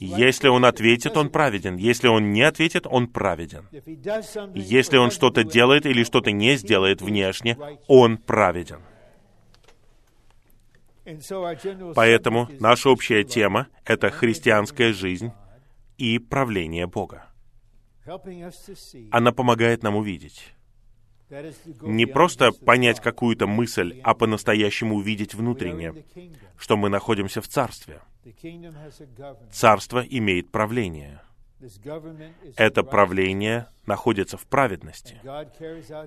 [0.00, 1.76] Если он ответит, он праведен.
[1.76, 3.66] Если он не ответит, он праведен.
[4.54, 8.80] Если он что-то делает или что-то не сделает внешне, он праведен.
[11.94, 15.32] Поэтому наша общая тема— это христианская жизнь
[15.96, 17.26] и правление Бога.
[19.10, 20.54] Она помогает нам увидеть.
[21.82, 26.04] Не просто понять какую-то мысль, а по-настоящему увидеть внутреннее,
[26.56, 28.00] что мы находимся в Царстве.
[29.50, 31.20] Царство имеет правление.
[32.56, 35.20] Это правление находится в праведности.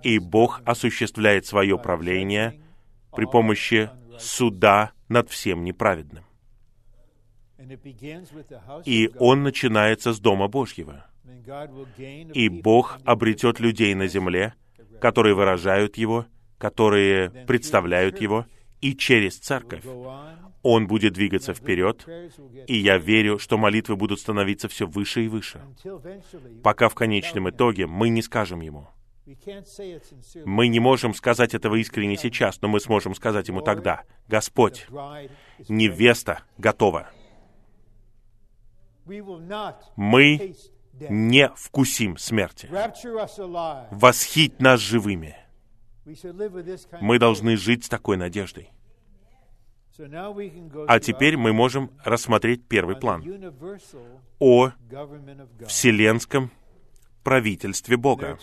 [0.03, 2.61] И Бог осуществляет свое правление
[3.11, 6.23] при помощи суда над всем неправедным.
[8.85, 11.05] И он начинается с Дома Божьего.
[12.33, 14.53] И Бог обретет людей на земле,
[14.99, 16.25] которые выражают Его,
[16.57, 18.45] которые представляют Его,
[18.81, 19.83] и через церковь
[20.63, 22.07] Он будет двигаться вперед,
[22.67, 25.61] и я верю, что молитвы будут становиться все выше и выше,
[26.63, 28.87] пока в конечном итоге мы не скажем Ему.
[30.45, 34.87] Мы не можем сказать этого искренне сейчас, но мы сможем сказать Ему тогда, «Господь,
[35.67, 37.09] невеста готова».
[39.97, 40.55] Мы
[41.09, 42.69] не вкусим смерти.
[43.91, 45.35] Восхить нас живыми.
[47.01, 48.71] Мы должны жить с такой надеждой.
[50.87, 53.23] А теперь мы можем рассмотреть первый план.
[54.39, 54.71] о
[55.67, 56.51] вселенском
[57.23, 58.37] правительстве Бога.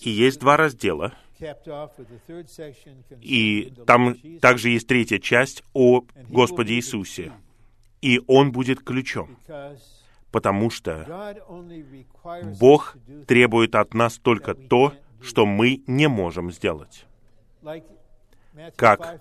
[0.00, 1.12] И есть два раздела,
[3.20, 7.32] и там также есть третья часть о Господе Иисусе.
[8.00, 9.38] И Он будет ключом.
[10.30, 11.36] Потому что
[12.60, 17.06] Бог требует от нас только то, что мы не можем сделать.
[18.76, 19.20] Как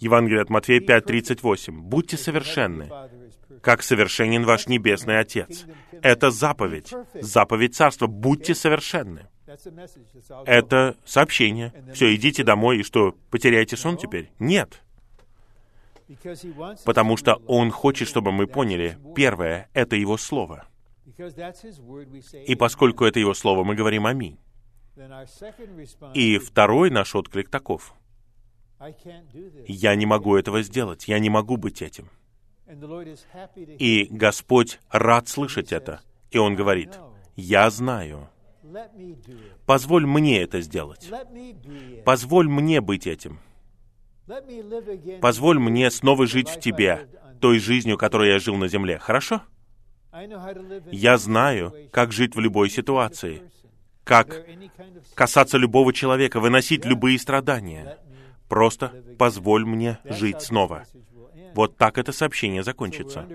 [0.00, 1.72] Евангелие от Матфея 5.38.
[1.72, 2.90] «Будьте совершенны,
[3.62, 5.66] как совершенен ваш Небесный Отец».
[6.02, 8.06] Это заповедь, заповедь Царства.
[8.06, 9.28] Будьте совершенны.
[10.46, 11.72] Это сообщение.
[11.94, 14.30] Все, идите домой, и что, потеряете сон теперь?
[14.38, 14.82] Нет
[16.84, 20.66] потому что Он хочет, чтобы мы поняли, первое— это Его Слово.
[22.46, 24.38] И поскольку это Его Слово, мы говорим «Аминь».
[26.14, 27.94] И второй наш отклик таков.
[29.66, 32.08] Я не могу этого сделать, я не могу быть этим.
[33.78, 36.00] И Господь рад слышать это.
[36.30, 36.98] И Он говорит,
[37.36, 38.28] «Я знаю.
[39.66, 41.10] Позволь мне это сделать.
[42.04, 43.40] Позволь мне быть этим.
[45.20, 47.08] Позволь мне снова жить в Тебе,
[47.40, 48.98] той жизнью, которой я жил на земле.
[48.98, 49.42] Хорошо?
[50.92, 53.42] Я знаю, как жить в любой ситуации,
[54.04, 54.44] как
[55.14, 57.98] касаться любого человека, выносить любые страдания.
[58.50, 60.82] Просто позволь мне жить снова.
[61.54, 63.26] Вот так это сообщение закончится.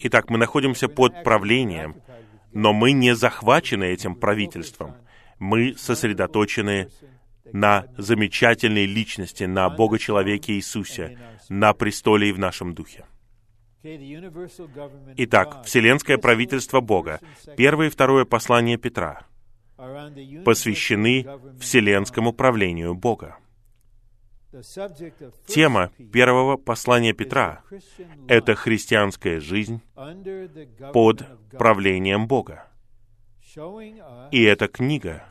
[0.00, 1.94] Итак, мы находимся под правлением,
[2.52, 4.96] но мы не захвачены этим правительством.
[5.38, 6.88] Мы сосредоточены
[7.52, 11.18] на замечательной личности, на Бога-человеке Иисусе,
[11.48, 13.04] на престоле и в нашем духе.
[15.16, 17.20] Итак, Вселенское правительство Бога,
[17.56, 19.24] первое и второе послание Петра,
[20.44, 21.26] посвящены
[21.60, 23.38] Вселенскому правлению Бога.
[25.46, 27.62] Тема первого послания Петра—
[28.28, 29.80] это христианская жизнь
[30.92, 32.68] под правлением Бога.
[34.30, 35.24] И эта книга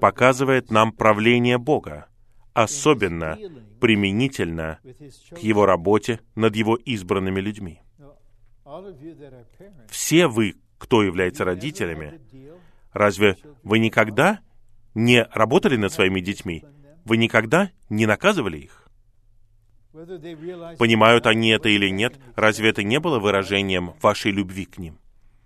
[0.00, 2.06] показывает нам правление Бога,
[2.52, 3.38] особенно
[3.80, 4.80] применительно
[5.30, 7.80] к Его работе над Его избранными людьми.
[9.88, 12.20] Все вы, кто является родителями,
[12.92, 14.40] разве вы никогда
[14.94, 16.64] не работали над своими детьми?
[17.04, 18.88] Вы никогда не наказывали их?
[19.92, 24.98] Понимают они это или нет, разве это не было выражением вашей любви к ним?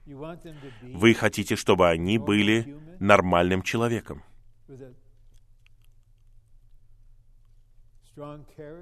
[0.06, 4.22] Вы хотите, чтобы они были нормальным человеком,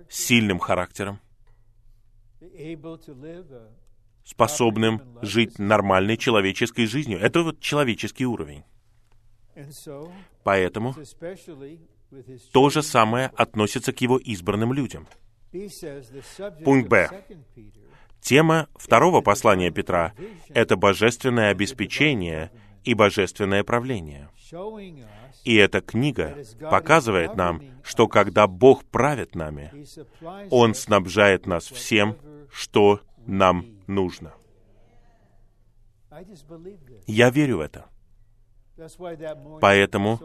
[0.08, 1.18] сильным характером,
[4.24, 7.18] способным жить нормальной человеческой жизнью.
[7.18, 8.62] Это вот человеческий уровень.
[10.44, 10.94] Поэтому
[12.52, 15.06] то же самое относится к его избранным людям.
[16.64, 17.10] Пункт Б.
[18.20, 20.12] Тема второго послания Петра—
[20.48, 22.50] это божественное обеспечение
[22.84, 24.28] и божественное правление.
[25.44, 26.36] И эта книга
[26.70, 29.72] показывает нам, что когда Бог правит нами,
[30.50, 32.16] Он снабжает нас всем,
[32.52, 34.34] что нам нужно.
[37.06, 37.86] Я верю в это.
[39.60, 40.20] Поэтому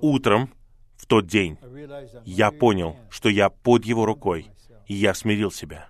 [0.00, 0.50] утром
[0.98, 1.56] в тот день
[2.26, 4.50] я понял, что я под Его рукой,
[4.86, 5.88] и я смирил себя.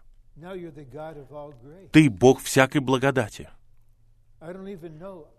[1.91, 3.49] Ты Бог всякой благодати.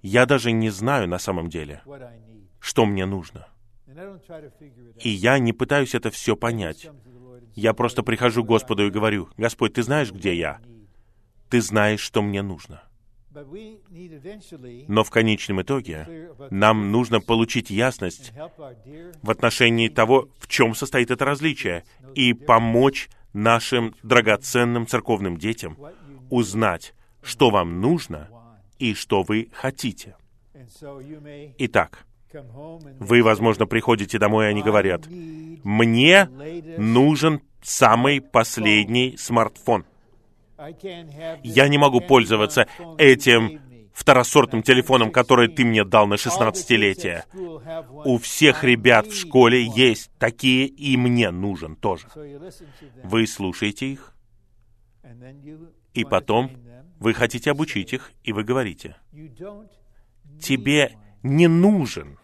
[0.02, 1.82] Я даже не знаю на самом деле,
[2.60, 3.48] что мне нужно.
[5.00, 6.90] И я не пытаюсь это все понять.
[7.56, 10.60] Я просто прихожу к Господу и говорю, «Господь, Ты знаешь, где я?
[11.50, 12.84] Ты знаешь, что мне нужно».
[14.88, 18.32] Но в конечном итоге нам нужно получить ясность
[19.22, 21.84] в отношении того, в чем состоит это различие,
[22.16, 25.78] и помочь нашим драгоценным церковным детям
[26.30, 28.30] узнать, что вам нужно
[28.80, 30.16] и что вы хотите.
[31.58, 32.06] Итак,
[33.00, 35.08] вы, возможно, приходите домой, и они говорят,
[35.64, 36.26] «Мне
[36.78, 39.86] нужен самый последний смартфон».
[41.44, 43.62] Я не могу пользоваться этим
[43.94, 47.24] второсортным телефоном, который ты мне дал на 16-летие.
[48.06, 52.08] У всех ребят в школе есть такие, и мне нужен тоже.
[53.04, 54.16] Вы слушаете их,
[55.94, 56.52] и потом
[57.00, 58.96] вы хотите обучить их, и вы говорите,
[60.42, 62.18] тебе не нужен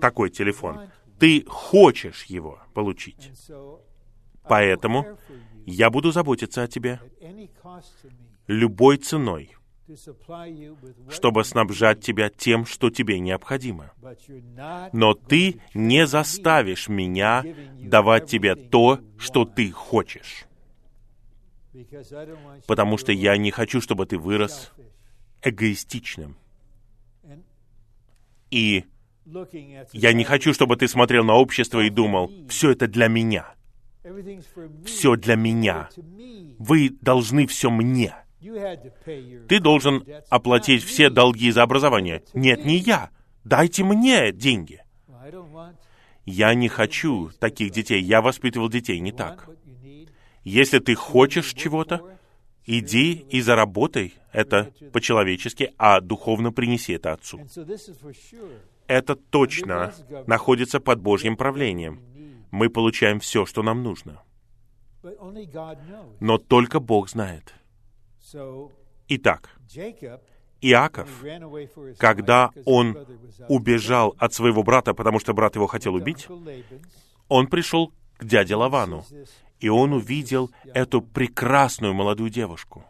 [0.00, 3.30] такой телефон, ты хочешь его получить.
[4.48, 5.18] Поэтому
[5.66, 7.00] я буду заботиться о тебе
[8.46, 9.54] любой ценой,
[11.08, 13.92] чтобы снабжать тебя тем, что тебе необходимо.
[14.92, 17.44] Но ты не заставишь меня
[17.80, 20.44] давать тебе то, что ты хочешь.
[22.66, 24.72] Потому что я не хочу, чтобы ты вырос
[25.42, 26.36] эгоистичным.
[28.50, 28.84] И
[29.92, 33.54] я не хочу, чтобы ты смотрел на общество и думал, все это для меня.
[34.84, 35.88] Все для меня.
[36.58, 38.14] Вы должны все мне.
[39.48, 42.24] Ты должен оплатить все долги за образование.
[42.34, 43.10] Нет, не я.
[43.44, 44.82] Дайте мне деньги.
[46.24, 48.02] Я не хочу таких детей.
[48.02, 49.48] Я воспитывал детей не так.
[50.44, 52.18] Если ты хочешь чего-то,
[52.66, 57.40] иди и заработай это по-человечески, а духовно принеси это Отцу.
[58.88, 59.94] Это точно
[60.26, 62.02] находится под Божьим правлением.
[62.52, 64.22] Мы получаем все, что нам нужно.
[66.20, 67.54] Но только Бог знает.
[69.08, 69.50] Итак,
[70.60, 71.08] Иаков,
[71.98, 72.96] когда он
[73.48, 76.28] убежал от своего брата, потому что брат его хотел убить,
[77.28, 79.04] он пришел к дяде Лавану,
[79.58, 82.84] и он увидел эту прекрасную молодую девушку.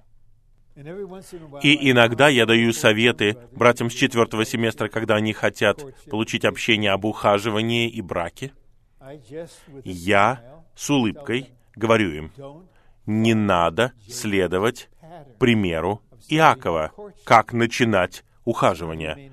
[0.75, 7.05] И иногда я даю советы братьям с четвертого семестра, когда они хотят получить общение об
[7.05, 8.53] ухаживании и браке.
[9.85, 12.33] Я с улыбкой говорю им,
[13.07, 14.89] не надо следовать
[15.39, 16.93] примеру Иакова,
[17.25, 19.33] как начинать ухаживание.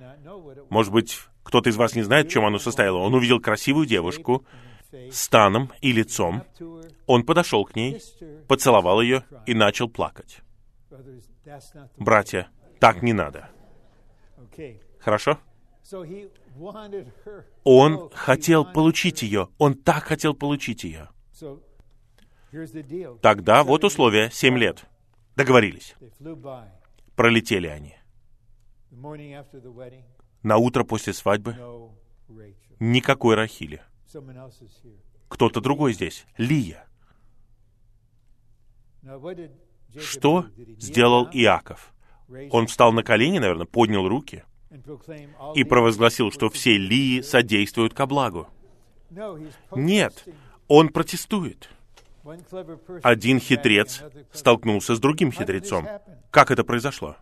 [0.69, 2.97] Может быть, кто-то из вас не знает, в чем оно состояло.
[2.97, 4.45] Он увидел красивую девушку
[4.91, 6.43] с станом и лицом.
[7.05, 8.01] Он подошел к ней,
[8.47, 10.41] поцеловал ее и начал плакать.
[11.97, 12.47] Братья,
[12.79, 13.49] так не надо.
[14.99, 15.39] Хорошо?
[17.63, 19.49] Он хотел получить ее.
[19.57, 21.09] Он так хотел получить ее.
[23.21, 24.29] Тогда вот условия.
[24.31, 24.85] Семь лет.
[25.35, 25.95] Договорились.
[27.15, 27.95] Пролетели они.
[30.43, 31.55] На утро после свадьбы
[32.79, 33.81] никакой Рахили.
[35.27, 36.25] Кто-то другой здесь.
[36.37, 36.87] Лия.
[39.97, 40.45] Что
[40.77, 41.93] сделал Иаков?
[42.51, 44.43] Он встал на колени, наверное, поднял руки
[45.55, 48.47] и провозгласил, что все Лии содействуют ко благу.
[49.71, 50.25] Нет,
[50.67, 51.69] он протестует.
[53.01, 55.87] Один хитрец столкнулся с другим хитрецом.
[56.29, 57.15] Как это произошло?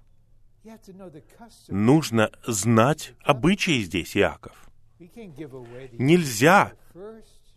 [1.70, 4.70] Нужно знать обычаи здесь, Иаков.
[5.00, 6.74] Нельзя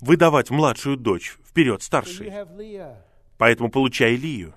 [0.00, 2.32] выдавать младшую дочь вперед старшей.
[3.38, 4.54] Поэтому получай Илию.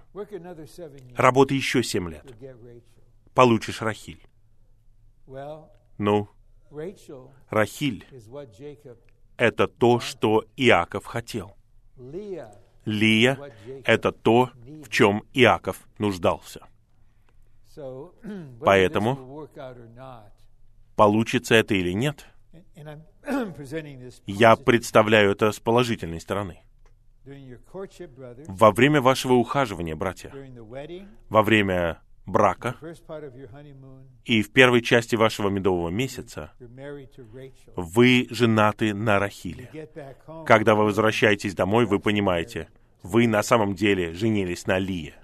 [1.16, 2.26] Работай еще семь лет.
[3.34, 4.22] Получишь Рахиль.
[5.98, 6.28] Ну,
[7.50, 8.06] Рахиль—
[9.38, 11.56] это то, что Иаков хотел.
[12.86, 13.38] Лия—
[13.86, 14.50] это то,
[14.84, 16.68] в чем Иаков нуждался.
[18.60, 19.48] Поэтому,
[20.96, 22.26] получится это или нет,
[24.26, 26.62] я представляю это с положительной стороны.
[28.48, 30.34] Во время вашего ухаживания, братья,
[31.30, 32.76] во время брака
[34.26, 36.52] и в первой части вашего медового месяца
[37.76, 39.90] вы женаты на Рахиле.
[40.46, 42.70] Когда вы возвращаетесь домой, вы понимаете,
[43.02, 45.16] вы на самом деле женились на Лие.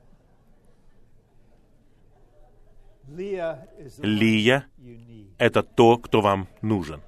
[3.08, 4.66] Лия—
[5.38, 7.02] это то, кто вам нужен.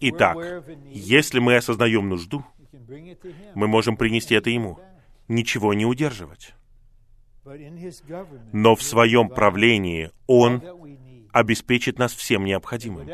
[0.00, 0.36] Итак,
[0.90, 2.44] если мы осознаем нужду,
[3.54, 4.78] мы можем принести это Ему,
[5.28, 6.54] ничего не удерживать.
[8.52, 10.62] Но в своем правлении Он
[11.32, 13.08] обеспечит нас всем необходимым.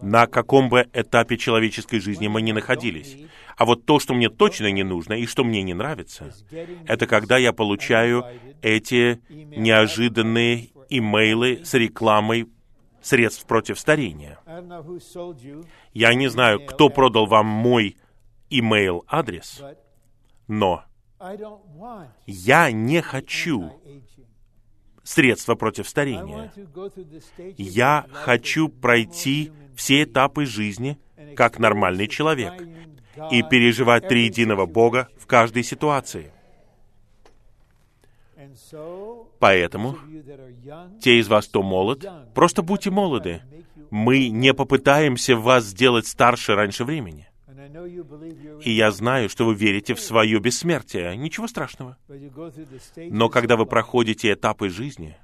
[0.00, 3.16] На каком бы этапе человеческой жизни мы ни находились.
[3.56, 6.32] А вот то, что мне точно не нужно и что мне не нравится,
[6.86, 8.24] это когда я получаю
[8.62, 12.48] эти неожиданные имейлы с рекламой
[13.02, 14.38] средств против старения.
[15.94, 17.96] Я не знаю, кто продал вам мой
[18.50, 19.62] имейл адрес,
[20.48, 20.84] но
[22.26, 23.80] я не хочу
[25.02, 26.52] средства против старения.
[27.56, 30.98] Я хочу пройти все этапы жизни
[31.36, 32.54] как нормальный человек
[33.30, 36.32] и переживать триединого Бога в каждой ситуации.
[39.38, 39.98] Поэтому
[41.00, 43.42] те из вас, кто молод, просто будьте молоды.
[43.90, 47.29] Мы не попытаемся вас сделать старше раньше времени.
[48.62, 51.16] И я знаю, что вы верите в свое бессмертие.
[51.16, 51.96] Ничего страшного.
[52.96, 55.16] Но когда вы проходите этапы жизни,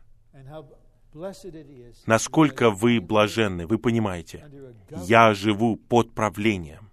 [2.07, 4.47] насколько вы блаженны, вы понимаете,
[5.05, 6.91] я живу под правлением,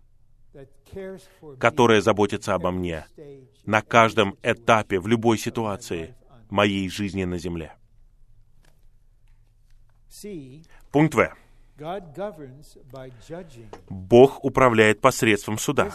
[1.60, 3.06] которое заботится обо мне
[3.66, 6.16] на каждом этапе, в любой ситуации
[6.50, 7.74] моей жизни на земле.
[10.92, 11.43] Пункт В.
[13.90, 15.92] Бог управляет посредством суда.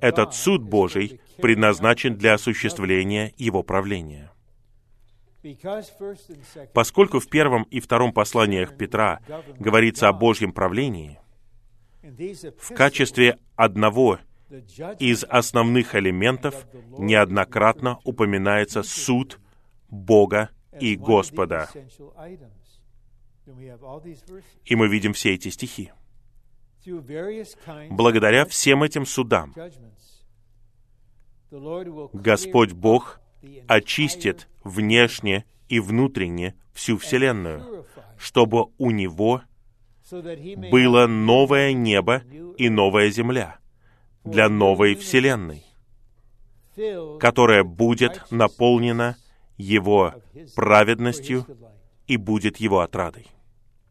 [0.00, 4.30] Этот суд Божий предназначен для осуществления Его правления.
[6.72, 9.20] Поскольку в первом и втором посланиях Петра
[9.58, 11.18] говорится о Божьем правлении,
[12.02, 14.18] в качестве одного
[14.98, 16.66] из основных элементов
[16.98, 19.40] неоднократно упоминается суд
[19.88, 21.68] Бога и Господа.
[24.64, 25.92] И мы видим все эти стихи.
[27.90, 29.54] Благодаря всем этим судам.
[32.12, 33.20] Господь Бог
[33.68, 37.86] очистит внешне и внутренне всю Вселенную,
[38.18, 39.42] чтобы у Него
[40.10, 42.22] было новое небо
[42.58, 43.58] и новая земля
[44.24, 45.64] для новой Вселенной,
[47.18, 49.16] которая будет наполнена
[49.56, 50.14] Его
[50.54, 51.46] праведностью
[52.06, 53.26] и будет Его отрадой.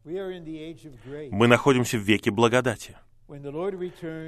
[0.04, 2.96] Мы находимся в веке благодати.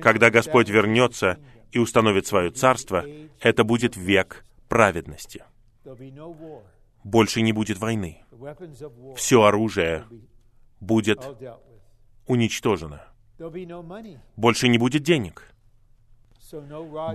[0.02, 1.38] Когда Господь вернется
[1.72, 3.04] и установит свое царство,
[3.40, 5.44] это будет век праведности.
[7.02, 8.22] Больше не будет войны.
[9.16, 10.06] Все оружие
[10.80, 11.20] будет
[12.26, 13.02] уничтожено.
[14.36, 15.50] Больше не будет денег.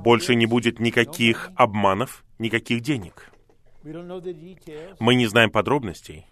[0.03, 3.31] Больше не будет никаких обманов, никаких денег.
[4.99, 6.25] Мы не знаем подробностей.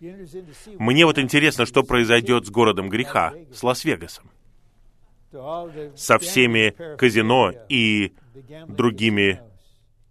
[0.00, 4.30] Мне вот интересно, что произойдет с городом греха, с Лас-Вегасом,
[5.30, 8.14] со всеми казино и
[8.66, 9.42] другими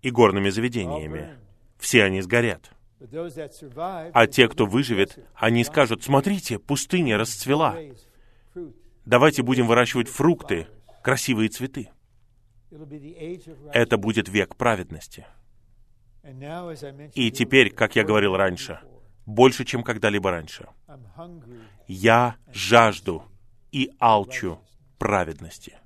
[0.02, 1.38] игорными заведениями.
[1.80, 2.72] Все они сгорят.
[4.14, 7.78] А те, кто выживет, они скажут, смотрите, пустыня расцвела.
[9.06, 10.68] Давайте будем выращивать фрукты,
[11.02, 11.90] красивые цветы.
[13.74, 15.26] Это будет век праведности.
[17.16, 18.82] И теперь, как я говорил раньше,
[19.30, 20.68] больше, чем когда-либо раньше,
[21.88, 23.24] я жажду
[23.72, 24.60] и алчу
[24.98, 25.78] праведности.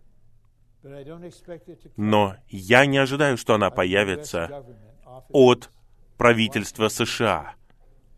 [1.97, 4.63] Но я не ожидаю, что она появится
[5.29, 5.69] от
[6.17, 7.55] правительства США,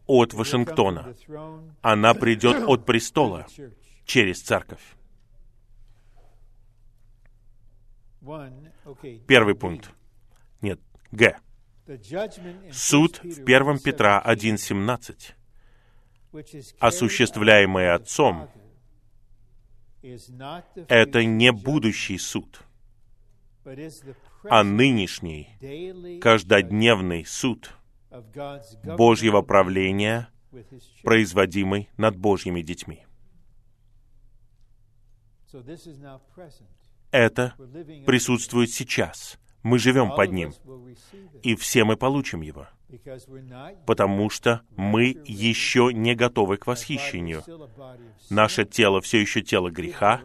[0.05, 1.15] от Вашингтона.
[1.81, 3.47] Она придет от престола
[4.05, 4.95] через церковь.
[9.27, 9.91] Первый пункт.
[10.61, 10.79] Нет,
[11.11, 11.37] Г.
[12.71, 15.33] Суд в 1 Петра 1.17,
[16.79, 18.49] осуществляемый Отцом,
[20.87, 22.63] это не будущий суд,
[24.49, 25.49] а нынешний,
[26.21, 27.71] каждодневный суд
[28.83, 30.29] Божьего правления,
[31.03, 33.05] производимый над Божьими детьми.
[37.11, 37.53] Это
[38.05, 39.39] присутствует сейчас.
[39.65, 40.53] Мы живем под ним,
[41.41, 42.67] и все мы получим его,
[43.87, 47.41] потому что мы еще не готовы к восхищению.
[48.29, 50.21] Наше тело все еще тело греха,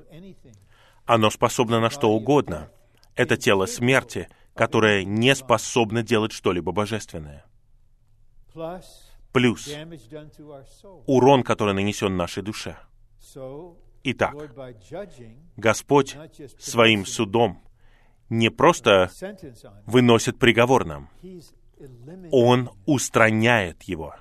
[1.07, 2.71] оно способно на что угодно.
[3.15, 7.47] Это тело смерти, которое не способно делать что-либо божественное.
[9.33, 9.71] Плюс
[11.07, 12.77] урон, который нанесен нашей душе.
[14.03, 14.35] Итак,
[15.57, 16.15] Господь
[16.59, 17.63] своим судом
[18.31, 19.11] не просто
[19.87, 21.11] выносит приговор нам,
[22.31, 24.15] Он устраняет его.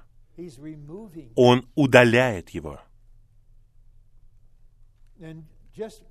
[1.35, 2.81] Он удаляет его.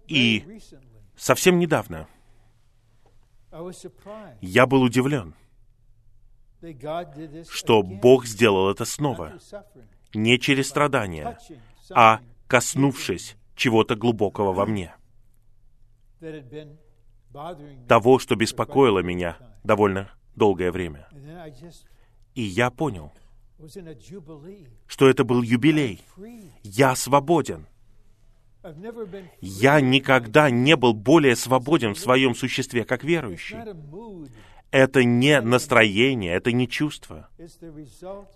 [0.06, 0.60] И
[1.16, 2.06] совсем недавно
[4.40, 5.34] я был удивлен,
[7.48, 9.38] что Бог сделал это снова,
[10.14, 11.38] не через страдания,
[11.90, 14.94] а коснувшись чего-то глубокого во мне
[17.86, 21.08] того, что беспокоило меня довольно долгое время.
[22.34, 23.12] И я понял,
[24.86, 26.00] что это был юбилей.
[26.62, 27.66] Я свободен.
[29.40, 33.56] Я никогда не был более свободен в своем существе, как верующий.
[34.70, 37.28] Это не настроение, это не чувство.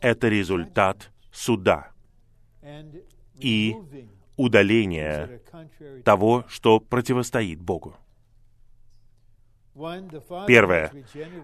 [0.00, 1.88] Это результат суда
[3.38, 3.76] и
[4.36, 5.40] удаления
[6.04, 7.96] того, что противостоит Богу.
[10.46, 10.92] Первое.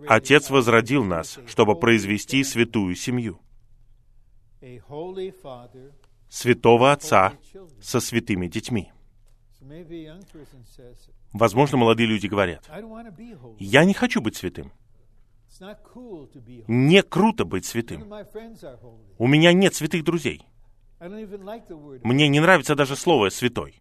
[0.06, 3.40] Отец возродил нас, чтобы произвести святую семью.
[6.28, 7.32] Святого Отца
[7.80, 8.92] со святыми детьми.
[11.32, 12.68] Возможно, молодые люди говорят,
[13.58, 14.72] я не хочу быть святым.
[16.68, 18.12] Не круто быть святым.
[19.18, 20.42] У меня нет святых друзей.
[21.00, 23.80] Мне не нравится даже слово «святой».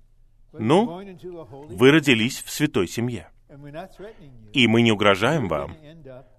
[0.54, 1.04] Ну,
[1.70, 3.30] вы родились в святой семье.
[4.54, 5.76] И мы не угрожаем вам.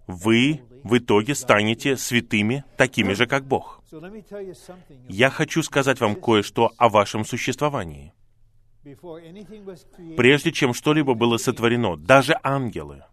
[0.07, 3.83] Вы в итоге станете святыми, такими же, как Бог.
[5.09, 8.13] Я хочу сказать вам кое-что о вашем существовании.
[10.17, 13.05] Прежде чем что-либо было сотворено, даже ангелы,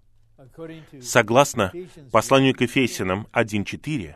[1.01, 1.73] согласно
[2.11, 4.15] посланию к Ефесянам 1.4,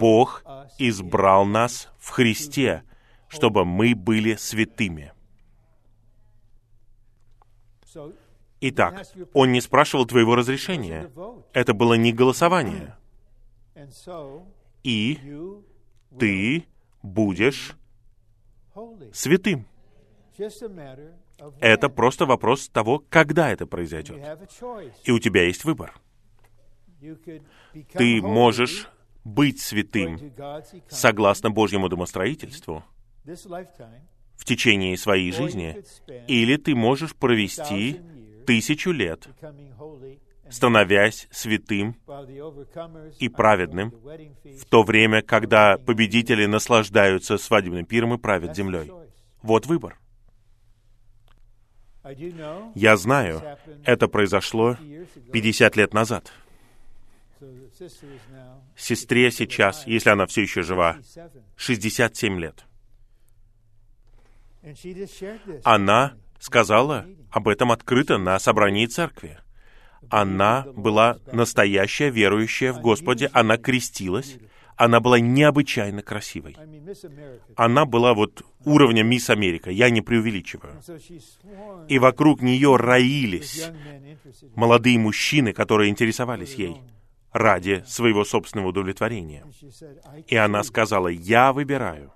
[0.00, 0.42] Бог
[0.78, 2.82] избрал нас в Христе,
[3.28, 5.12] чтобы мы были святыми.
[8.60, 11.10] Итак, он не спрашивал твоего разрешения.
[11.52, 12.96] Это было не голосование.
[14.82, 15.18] И
[16.18, 16.64] ты
[17.02, 17.76] будешь
[19.12, 19.66] святым.
[21.60, 24.22] Это просто вопрос того, когда это произойдет.
[25.04, 25.94] И у тебя есть выбор.
[27.92, 28.88] Ты можешь
[29.24, 30.32] быть святым
[30.88, 32.84] согласно Божьему домостроительству
[33.24, 35.82] в течение своей жизни,
[36.28, 38.00] или ты можешь провести
[38.46, 39.28] тысячу лет,
[40.48, 41.96] становясь святым
[43.18, 48.90] и праведным, в то время, когда победители наслаждаются свадебным пиром и правят землей.
[49.42, 49.98] Вот выбор.
[52.74, 53.42] Я знаю,
[53.84, 54.76] это произошло
[55.32, 56.32] 50 лет назад.
[58.76, 60.98] Сестре сейчас, если она все еще жива,
[61.56, 62.64] 67 лет.
[65.64, 66.16] Она
[66.46, 69.38] сказала об этом открыто на собрании церкви.
[70.08, 74.36] Она была настоящая верующая в Господе, она крестилась,
[74.76, 76.56] она была необычайно красивой.
[77.56, 80.80] Она была вот уровня Мисс Америка, я не преувеличиваю.
[81.88, 83.68] И вокруг нее роились
[84.54, 86.76] молодые мужчины, которые интересовались ей
[87.32, 89.44] ради своего собственного удовлетворения.
[90.28, 92.12] И она сказала, я выбираю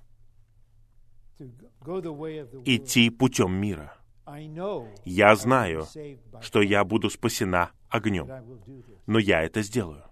[2.65, 4.00] идти путем мира.
[5.05, 5.87] Я знаю,
[6.41, 8.29] что я буду спасена огнем,
[9.07, 10.05] но я это сделаю.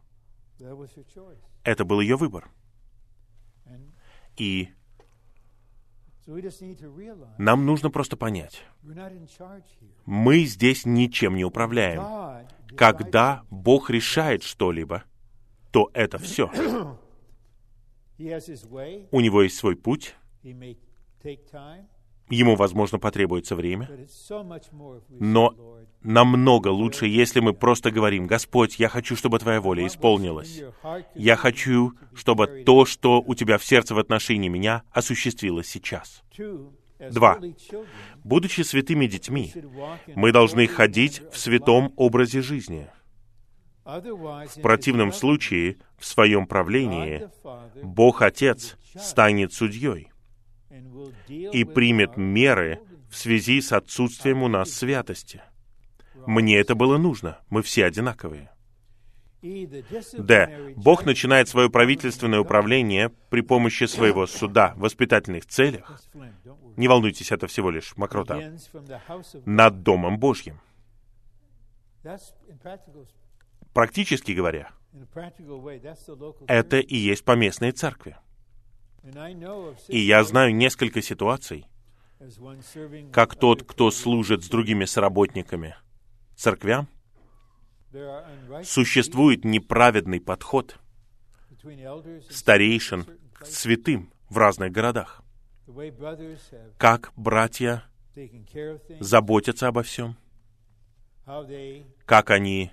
[1.65, 2.51] Это был ее выбор.
[4.37, 4.69] И
[7.39, 8.63] нам нужно просто понять,
[10.05, 12.47] мы здесь ничем не управляем.
[12.77, 15.05] Когда Бог решает что-либо,
[15.73, 16.51] то это все.
[18.19, 20.15] У него есть свой путь,
[22.31, 23.89] ему, возможно, потребуется время,
[25.11, 25.55] но
[26.03, 30.63] намного лучше, если мы просто говорим, «Господь, я хочу, чтобы Твоя воля исполнилась.
[31.15, 36.23] Я хочу, чтобы то, что у Тебя в сердце в отношении меня, осуществилось сейчас».
[36.99, 37.39] Два.
[38.25, 39.53] Будучи святыми детьми,
[40.17, 42.89] мы должны ходить в святом образе жизни.
[43.85, 47.29] В противном случае, в своем правлении,
[47.83, 50.11] Бог Отец станет судьей
[51.29, 55.43] и примет меры в связи с отсутствием у нас святости.
[56.27, 57.39] Мне это было нужно.
[57.49, 58.51] Мы все одинаковые.
[59.41, 60.75] Д.
[60.77, 66.03] Бог начинает свое правительственное управление при помощи своего суда в воспитательных целях.
[66.77, 68.41] Не волнуйтесь, это всего лишь мокрота.
[69.45, 70.61] Над Домом Божьим.
[73.73, 74.71] Практически говоря,
[76.47, 78.17] это и есть поместные церкви.
[79.89, 81.67] И я знаю несколько ситуаций,
[83.13, 85.77] как тот, кто служит с другими соработниками,
[86.37, 86.89] церквям,
[88.65, 90.79] существует неправедный подход
[92.31, 95.23] старейшин к святым в разных городах.
[96.77, 97.85] Как братья
[99.01, 100.17] заботятся обо всем,
[102.05, 102.73] как они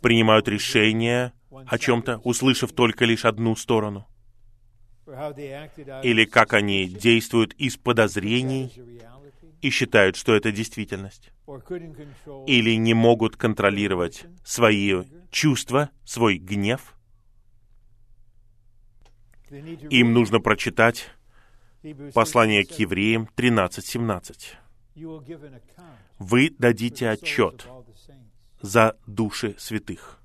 [0.00, 4.06] принимают решения о чем-то, услышав только лишь одну сторону,
[6.02, 8.72] или как они действуют из подозрений
[9.60, 11.30] и считают, что это действительность,
[12.46, 16.94] или не могут контролировать свои чувства, свой гнев.
[19.90, 21.10] Им нужно прочитать
[22.14, 24.56] послание к евреям 13.17.
[26.18, 27.66] Вы дадите отчет
[28.64, 30.18] за души святых.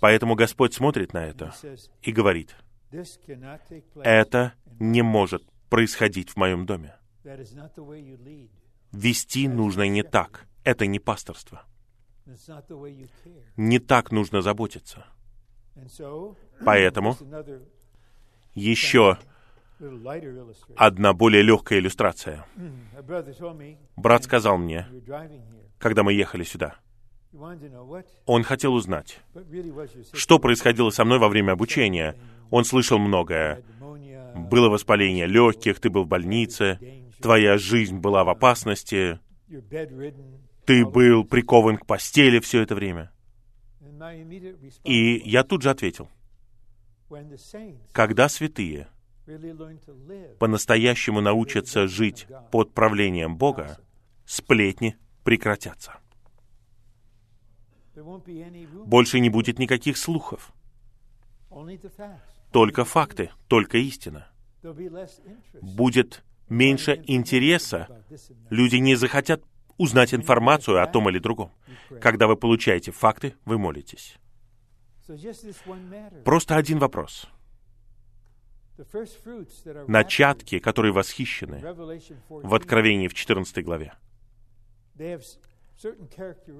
[0.00, 1.54] Поэтому Господь смотрит на это
[2.02, 2.56] и говорит,
[4.02, 6.96] это не может происходить в моем доме.
[8.90, 10.46] Вести нужно не так.
[10.64, 11.64] Это не пасторство.
[13.56, 15.06] Не так нужно заботиться.
[16.64, 17.16] Поэтому
[18.54, 19.16] еще
[20.76, 22.46] одна более легкая иллюстрация.
[23.96, 24.86] Брат сказал мне,
[25.78, 26.76] когда мы ехали сюда,
[28.26, 29.20] он хотел узнать,
[30.12, 32.16] что происходило со мной во время обучения.
[32.50, 33.62] Он слышал многое.
[34.34, 36.78] Было воспаление легких, ты был в больнице,
[37.20, 39.20] твоя жизнь была в опасности,
[40.64, 43.10] ты был прикован к постели все это время.
[44.84, 46.08] И я тут же ответил,
[47.92, 48.88] когда святые
[50.38, 53.78] по-настоящему научатся жить под правлением Бога,
[54.24, 55.96] сплетни прекратятся.
[57.94, 60.52] Больше не будет никаких слухов.
[62.52, 64.28] Только факты, только истина.
[65.60, 68.04] Будет меньше интереса.
[68.50, 69.42] Люди не захотят
[69.76, 71.52] узнать информацию о том или другом.
[72.00, 74.16] Когда вы получаете факты, вы молитесь.
[76.24, 77.28] Просто один вопрос.
[79.86, 81.60] Начатки, которые восхищены
[82.28, 83.94] в Откровении в 14 главе,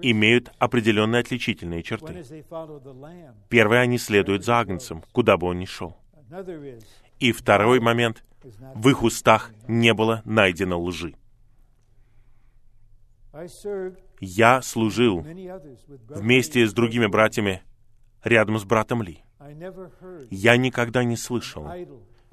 [0.02, 2.24] имеют определенные отличительные черты.
[3.48, 5.96] Первое, они следуют за Агнцем, куда бы он ни шел.
[7.18, 8.24] И второй момент,
[8.74, 11.14] в их устах не было найдено лжи.
[14.20, 15.20] Я служил
[16.08, 17.62] вместе с другими братьями
[18.24, 19.22] рядом с братом Ли.
[20.30, 21.66] Я никогда не слышал,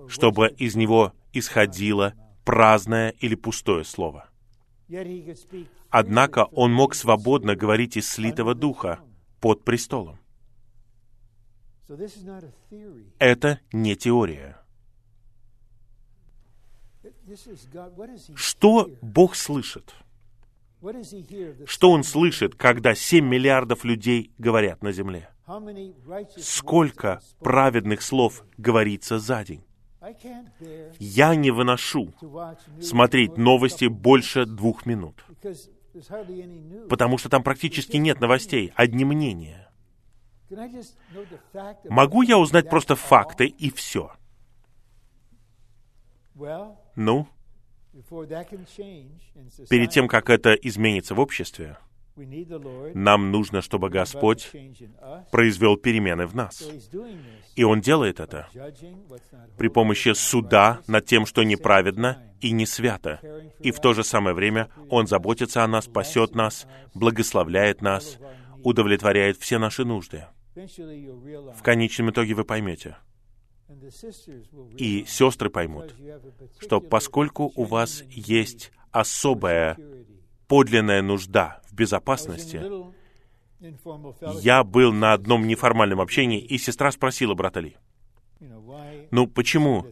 [0.07, 4.29] чтобы из него исходила праздное или пустое слово.
[5.89, 8.99] Однако он мог свободно говорить из слитого духа
[9.39, 10.19] под престолом.
[13.19, 14.57] Это не теория.
[18.35, 19.93] Что Бог слышит?
[21.65, 25.29] Что Он слышит, когда 7 миллиардов людей говорят на земле?
[26.37, 29.63] Сколько праведных слов говорится за день?
[30.99, 32.13] Я не выношу
[32.81, 35.25] смотреть новости больше двух минут,
[36.89, 39.71] потому что там практически нет новостей, одни мнения.
[41.85, 44.11] Могу я узнать просто факты и все?
[46.95, 47.27] Ну,
[49.69, 51.77] перед тем, как это изменится в обществе,
[52.93, 54.51] нам нужно, чтобы Господь
[55.31, 56.63] произвел перемены в нас.
[57.55, 58.47] И Он делает это
[59.57, 63.19] при помощи суда над тем, что неправедно и не свято.
[63.59, 68.17] И в то же самое время Он заботится о нас, спасет нас, благословляет нас,
[68.63, 70.25] удовлетворяет все наши нужды.
[70.55, 72.95] В конечном итоге вы поймете,
[74.77, 75.95] и сестры поймут,
[76.59, 79.77] что поскольку у вас есть особая
[80.47, 82.61] подлинная нужда в безопасности,
[84.41, 87.77] я был на одном неформальном общении, и сестра спросила брата Ли,
[89.11, 89.85] ну почему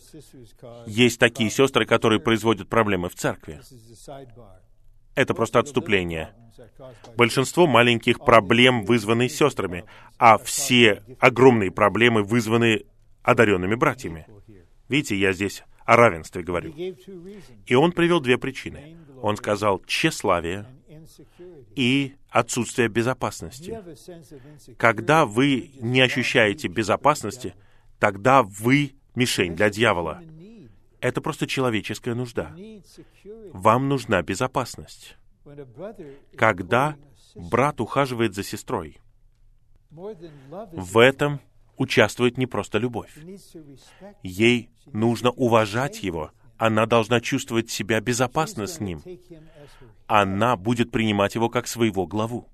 [0.86, 3.62] есть такие сестры, которые производят проблемы в церкви?
[5.16, 6.34] Это просто отступление.
[7.16, 9.86] Большинство маленьких проблем вызваны сестрами,
[10.18, 12.86] а все огромные проблемы вызваны
[13.22, 14.28] одаренными братьями.
[14.89, 16.74] Видите, я здесь о равенстве говорю.
[17.66, 18.97] И он привел две причины.
[19.24, 20.65] Он сказал тщеславие
[21.78, 23.82] и отсутствие безопасности.
[24.78, 27.55] Когда вы не ощущаете безопасности,
[27.99, 30.21] тогда вы мишень для дьявола.
[30.99, 32.53] Это просто человеческая нужда.
[33.53, 35.15] Вам нужна безопасность.
[36.36, 36.97] Когда
[37.34, 38.99] брат ухаживает за сестрой,
[39.89, 41.39] в этом
[41.78, 43.17] участвует не просто любовь.
[44.21, 46.32] Ей нужно уважать его.
[46.66, 49.01] Она должна чувствовать себя безопасно с ним.
[50.07, 52.47] Она будет принимать его как своего главу.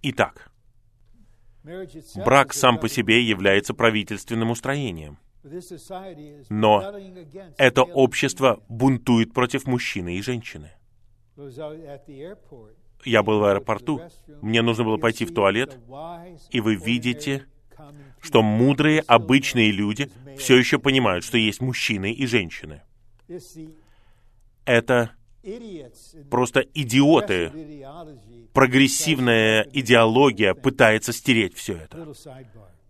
[0.00, 0.50] Итак,
[2.24, 5.18] брак сам по себе является правительственным устроением.
[6.48, 6.94] Но
[7.58, 10.70] это общество бунтует против мужчины и женщины
[13.04, 14.00] я был в аэропорту,
[14.42, 15.78] мне нужно было пойти в туалет,
[16.50, 17.46] и вы видите,
[18.20, 22.82] что мудрые, обычные люди все еще понимают, что есть мужчины и женщины.
[24.64, 25.10] Это
[26.30, 27.52] просто идиоты.
[28.52, 32.12] Прогрессивная идеология пытается стереть все это.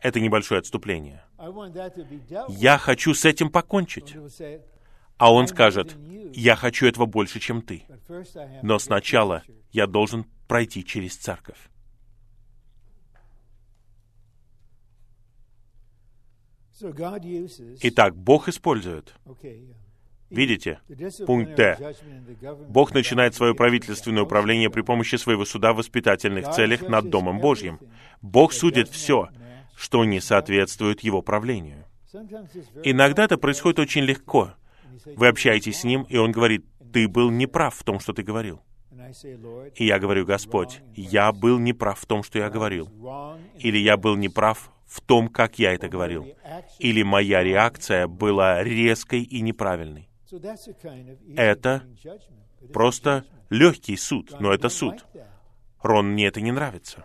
[0.00, 1.24] Это небольшое отступление.
[2.48, 4.16] Я хочу с этим покончить.
[5.18, 5.96] А он скажет,
[6.32, 7.84] я хочу этого больше, чем ты.
[8.62, 11.58] Но сначала я должен пройти через церковь.
[17.82, 19.14] Итак, Бог использует.
[20.30, 20.80] Видите?
[21.26, 21.94] Пункт Т.
[22.68, 27.80] Бог начинает свое правительственное управление при помощи своего суда в воспитательных целях над Домом Божьим.
[28.20, 29.28] Бог судит все,
[29.74, 31.84] что не соответствует Его правлению.
[32.84, 34.54] Иногда это происходит очень легко.
[35.04, 38.60] Вы общаетесь с Ним, и Он говорит, ты был неправ в том, что ты говорил.
[39.76, 42.90] И я говорю, Господь, я был неправ в том, что я говорил.
[43.58, 46.26] Или я был неправ в том, как я это говорил.
[46.78, 50.08] Или моя реакция была резкой и неправильной.
[51.36, 51.82] Это
[52.72, 55.04] просто легкий суд, но это суд.
[55.82, 57.04] Рон, мне это не нравится.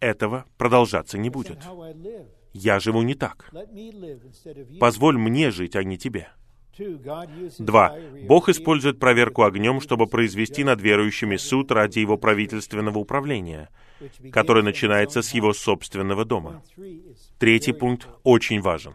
[0.00, 1.58] Этого продолжаться не будет.
[2.52, 3.50] Я живу не так.
[4.80, 6.28] Позволь мне жить, а не тебе.
[7.58, 7.94] Два.
[8.26, 13.68] Бог использует проверку огнем, чтобы произвести над верующими суд ради его правительственного управления,
[14.32, 16.62] который начинается с его собственного дома.
[17.38, 18.94] Третий пункт очень важен.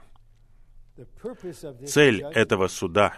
[1.85, 3.13] Цель этого суда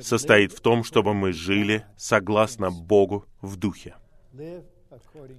[0.00, 3.94] состоит в том, чтобы мы жили согласно Богу в духе.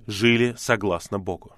[0.07, 1.51] Жили согласно Богу.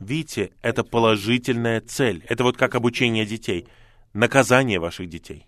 [0.00, 2.24] Видите, это положительная цель.
[2.26, 3.68] Это вот как обучение детей—
[4.12, 5.46] наказание ваших детей.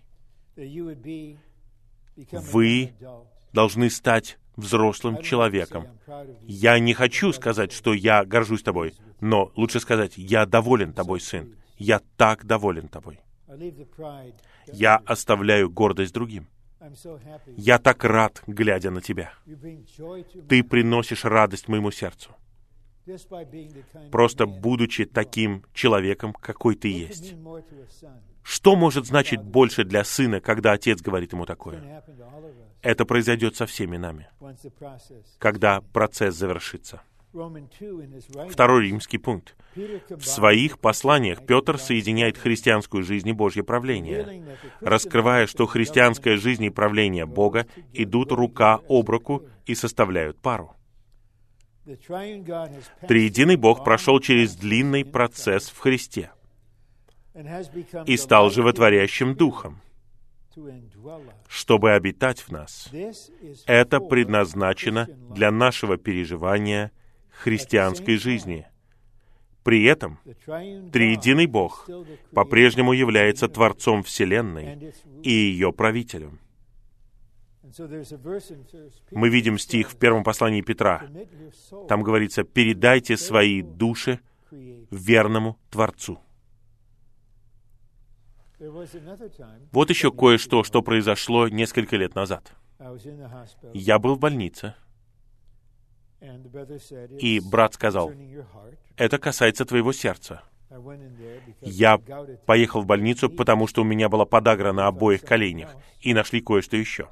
[2.31, 2.93] Вы
[3.53, 5.87] должны стать взрослым человеком.
[6.41, 11.55] Я не хочу сказать, что я горжусь тобой, но лучше сказать, я доволен тобой, сын.
[11.77, 13.19] Я так доволен тобой.
[14.71, 16.47] Я оставляю гордость другим.
[17.57, 19.33] Я так рад, глядя на тебя.
[20.49, 22.31] Ты приносишь радость моему сердцу.
[24.11, 27.35] Просто будучи таким человеком, какой ты есть.
[28.43, 32.03] Что может значить больше для сына, когда отец говорит ему такое?
[32.81, 34.29] Это произойдет со всеми нами,
[35.37, 37.01] когда процесс завершится.
[38.49, 39.55] Второй римский пункт.
[40.09, 46.69] В своих посланиях Петр соединяет христианскую жизнь и Божье правление, раскрывая, что христианская жизнь и
[46.69, 50.75] правление Бога идут рука об руку и составляют пару.
[51.85, 56.31] Триединый Бог прошел через длинный процесс в Христе
[58.05, 59.81] и стал животворящим Духом,
[61.47, 62.89] чтобы обитать в нас.
[63.65, 66.91] Это предназначено для нашего переживания
[67.31, 68.67] христианской жизни.
[69.63, 71.89] При этом Триединый Бог
[72.33, 76.39] по-прежнему является Творцом Вселенной и ее правителем.
[79.11, 81.03] Мы видим стих в первом послании Петра.
[81.87, 84.19] Там говорится, «Передайте свои души
[84.51, 86.19] верному Творцу».
[89.71, 92.53] Вот еще кое-что, что произошло несколько лет назад.
[93.73, 94.75] Я был в больнице,
[97.19, 98.11] и брат сказал,
[98.95, 100.43] это касается твоего сердца.
[101.61, 101.97] Я
[102.45, 106.77] поехал в больницу, потому что у меня была подагра на обоих коленях, и нашли кое-что
[106.77, 107.09] еще.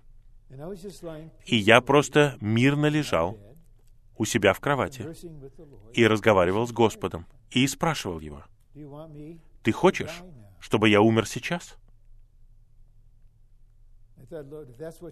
[1.45, 3.37] И я просто мирно лежал
[4.17, 5.05] у себя в кровати
[5.93, 8.43] и разговаривал с Господом, и спрашивал Его,
[9.63, 10.21] «Ты хочешь,
[10.59, 11.77] чтобы я умер сейчас?»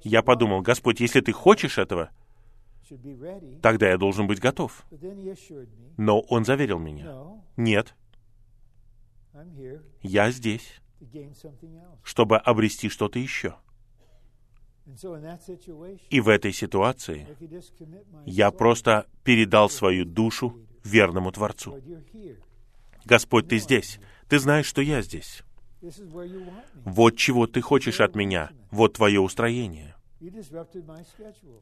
[0.03, 2.11] Я подумал, Господь, если ты хочешь этого,
[3.61, 4.85] тогда я должен быть готов.
[5.97, 7.95] Но он заверил меня, нет,
[10.01, 10.81] я здесь,
[12.03, 13.55] чтобы обрести что-то еще.
[16.09, 17.27] И в этой ситуации
[18.25, 21.79] я просто передал свою душу верному Творцу.
[23.05, 23.99] Господь, Ты здесь.
[24.29, 25.43] Ты знаешь, что я здесь.
[26.85, 28.51] Вот чего Ты хочешь от меня.
[28.71, 29.95] Вот Твое устроение.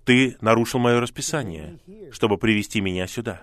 [0.05, 1.79] Ты нарушил мое расписание,
[2.11, 3.41] чтобы привести меня сюда.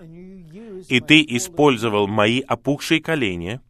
[0.89, 3.61] И ты использовал мои опухшие колени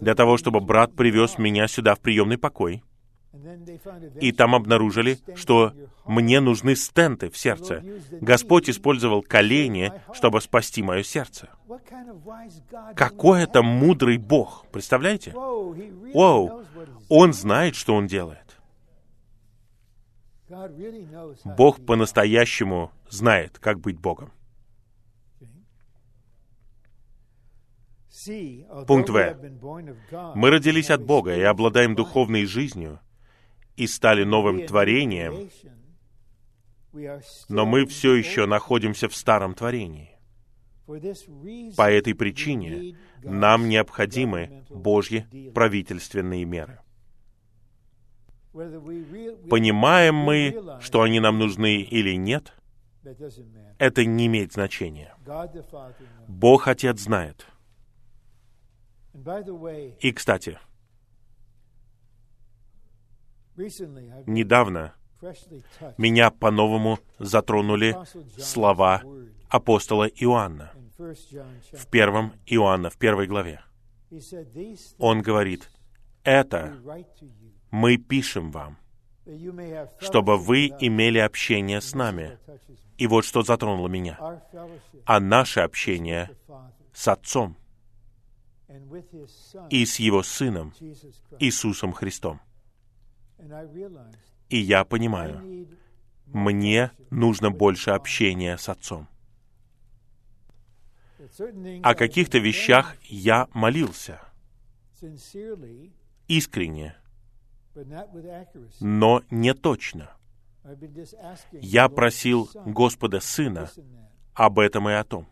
[0.00, 2.82] для того, чтобы брат привез меня сюда в приемный покой.
[4.20, 5.72] И там обнаружили, что
[6.06, 7.82] мне нужны стенты в сердце.
[8.20, 11.48] Господь использовал колени, чтобы спасти мое сердце.
[12.94, 15.32] Какой это мудрый Бог, представляете?
[15.32, 16.64] Воу,
[17.08, 18.38] Он знает, что Он делает.
[21.44, 24.30] Бог по-настоящему знает, как быть Богом.
[28.86, 30.34] Пункт В.
[30.34, 33.00] Мы родились от Бога и обладаем духовной жизнью
[33.76, 35.50] и стали новым творением,
[37.48, 40.10] но мы все еще находимся в старом творении.
[41.76, 46.80] По этой причине нам необходимы Божьи правительственные меры.
[48.52, 52.52] Понимаем мы, что они нам нужны или нет,
[53.78, 55.16] это не имеет значения.
[56.28, 57.46] Бог Отец знает.
[60.00, 60.58] И, кстати,
[64.26, 64.94] недавно
[65.96, 67.96] меня по-новому затронули
[68.38, 69.02] слова
[69.48, 73.60] апостола Иоанна в первом Иоанна, в первой главе.
[74.98, 75.70] Он говорит,
[76.22, 76.76] это
[77.70, 78.78] мы пишем вам,
[79.98, 82.38] чтобы вы имели общение с нами.
[82.96, 84.42] И вот что затронуло меня.
[85.04, 86.30] А наше общение
[86.92, 87.56] с Отцом
[89.68, 90.72] и с Его Сыном,
[91.40, 92.40] Иисусом Христом.
[94.48, 95.68] И я понимаю,
[96.26, 99.08] мне нужно больше общения с Отцом.
[101.82, 104.20] О каких-то вещах я молился
[106.28, 106.96] искренне,
[108.80, 110.10] но не точно.
[111.52, 113.70] Я просил Господа Сына
[114.34, 115.26] об этом и о том.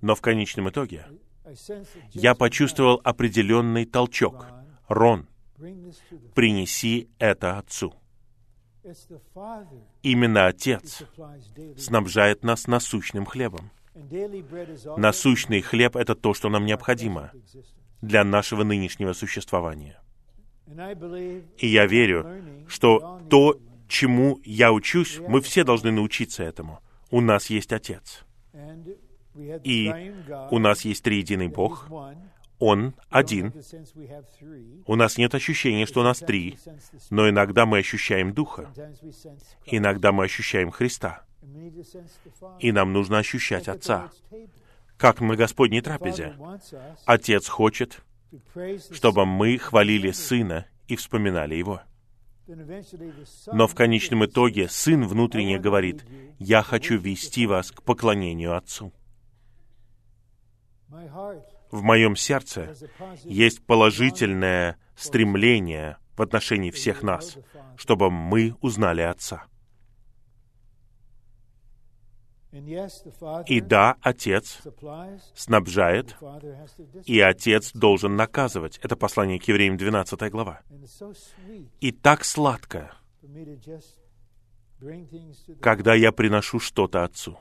[0.00, 1.06] Но в конечном итоге
[2.12, 4.46] я почувствовал определенный толчок.
[4.88, 5.26] Рон,
[6.34, 7.94] принеси это Отцу.
[10.02, 11.02] Именно Отец
[11.76, 13.70] снабжает нас насущным хлебом.
[14.96, 17.32] Насущный хлеб— это то, что нам необходимо
[18.02, 20.00] для нашего нынешнего существования.
[21.58, 26.80] И я верю, что то, чему я учусь, мы все должны научиться этому.
[27.10, 28.24] У нас есть Отец.
[29.64, 30.12] И
[30.50, 31.88] у нас есть триединый Бог.
[32.58, 33.52] Он один.
[34.86, 36.58] У нас нет ощущения, что у нас три,
[37.10, 38.72] но иногда мы ощущаем Духа.
[39.66, 41.24] Иногда мы ощущаем Христа.
[42.60, 44.10] И нам нужно ощущать Отца.
[44.96, 46.36] как на Господней трапезе.
[47.04, 48.02] Отец хочет,
[48.90, 51.82] чтобы мы хвалили Сына и вспоминали Его.
[53.52, 56.04] Но в конечном итоге Сын внутренне говорит,
[56.38, 58.92] «Я хочу вести вас к поклонению Отцу».
[61.76, 62.74] В моем сердце
[63.22, 67.36] есть положительное стремление в отношении всех нас,
[67.76, 69.44] чтобы мы узнали Отца.
[73.46, 74.62] И да, Отец
[75.34, 76.16] снабжает,
[77.04, 78.78] и Отец должен наказывать.
[78.82, 80.62] Это послание к евреям 12 глава.
[81.80, 82.96] И так сладко,
[85.60, 87.38] когда я приношу что-то Отцу.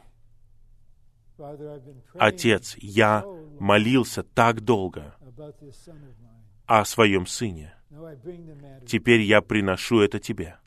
[2.14, 3.26] Отец, я
[3.60, 5.16] молился так долго
[6.66, 7.74] о своем Сыне.
[8.88, 10.58] Теперь я приношу это Тебе.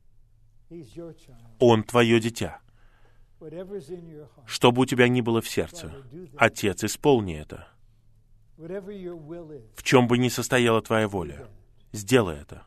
[1.58, 2.60] Он Твое дитя.
[4.46, 5.92] Что бы у тебя ни было в сердце,
[6.36, 7.68] Отец, исполни это.
[8.56, 11.48] В чем бы ни состояла твоя воля,
[11.92, 12.64] сделай это.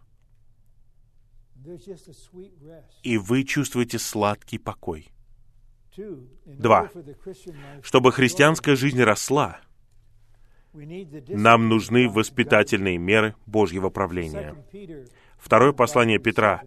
[3.04, 5.10] И вы чувствуете сладкий покой.
[6.46, 6.90] Два.
[7.82, 9.60] Чтобы христианская жизнь росла,
[10.74, 14.56] нам нужны воспитательные меры Божьего правления.
[15.38, 16.62] Второе послание Петра,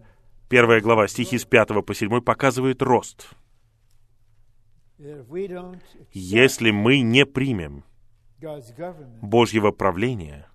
[0.49, 3.29] первая глава, стихи с 5 по 7, показывает рост—
[6.13, 7.83] если мы не примем
[9.21, 10.47] Божьего правления,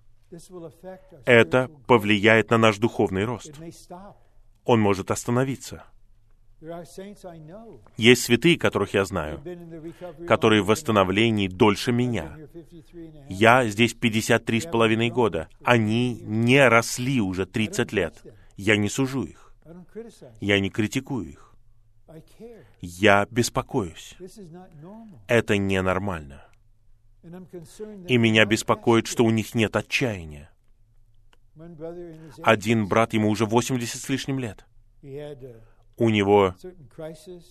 [1.25, 3.51] это повлияет на наш духовный рост.
[4.65, 5.83] Он может остановиться.
[7.97, 9.41] Есть святые, которых я знаю,
[10.27, 12.37] которые в восстановлении дольше меня.
[13.27, 15.49] Я здесь 53 с половиной года.
[15.63, 18.21] Они не росли уже 30 лет.
[18.57, 19.55] Я не сужу их.
[20.39, 21.55] Я не критикую их.
[22.79, 24.15] Я беспокоюсь.
[25.27, 26.45] Это ненормально.
[28.07, 30.51] И меня беспокоит, что у них нет отчаяния.
[32.43, 34.65] Один брат, ему уже 80 с лишним лет.
[36.01, 36.55] У него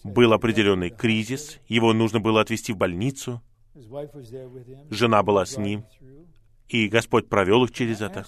[0.02, 3.40] был определенный кризис, его нужно было отвезти в больницу.
[4.90, 5.84] Жена была с ним,
[6.68, 8.26] и Господь провел их через это.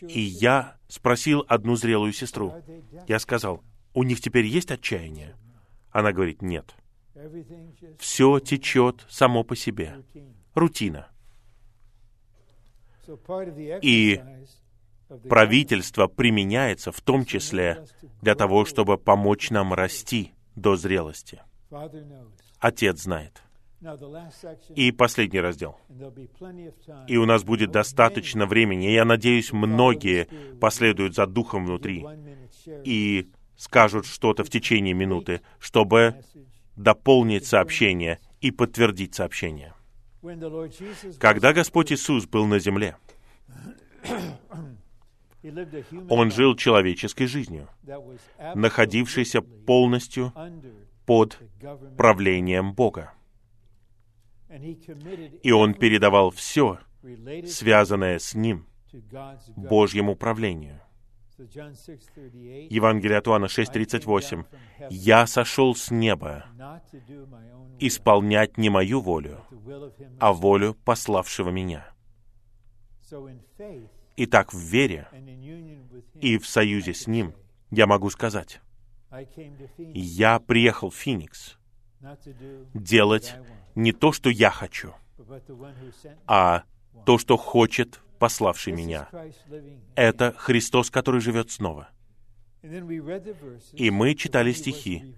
[0.00, 2.52] И я спросил одну зрелую сестру.
[3.06, 3.62] Я сказал,
[3.94, 5.36] у них теперь есть отчаяние?
[5.92, 6.74] Она говорит, нет.
[8.00, 10.02] Все течет само по себе.
[10.54, 11.08] Рутина.
[13.80, 14.20] И
[15.28, 17.84] правительство применяется в том числе
[18.20, 21.42] для того, чтобы помочь нам расти до зрелости.
[22.58, 23.42] Отец знает.
[24.76, 25.76] И последний раздел.
[27.08, 28.86] И у нас будет достаточно времени.
[28.86, 30.28] Я надеюсь, многие
[30.60, 32.06] последуют за духом внутри
[32.84, 36.22] и скажут что-то в течение минуты, чтобы
[36.76, 39.74] дополнить сообщение и подтвердить сообщение.
[41.18, 42.96] Когда Господь Иисус был на земле,
[46.08, 47.68] Он жил человеческой жизнью,
[48.54, 50.32] находившейся полностью
[51.06, 51.38] под
[51.96, 53.12] правлением Бога.
[55.42, 56.78] И Он передавал все,
[57.46, 58.66] связанное с Ним,
[59.56, 60.80] Божьему правлению—
[62.70, 64.44] Евангелие от Иоанна 6.38.
[64.90, 66.46] «Я сошел с неба
[67.78, 69.40] исполнять не мою волю,
[70.20, 71.86] а волю пославшего меня».
[74.16, 75.08] Итак, в вере
[76.20, 77.34] и в союзе с Ним
[77.70, 78.60] я могу сказать,
[79.78, 81.56] я приехал в Феникс
[82.74, 83.34] делать
[83.74, 84.94] не то, что я хочу,
[86.26, 86.64] а
[87.06, 89.08] то, что хочет пославший меня.
[89.94, 91.88] Это Христос, который живет снова.
[93.72, 95.16] И мы читали стихи.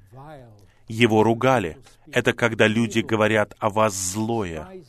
[0.89, 1.79] Его ругали.
[2.11, 4.85] Это когда люди говорят о вас злое,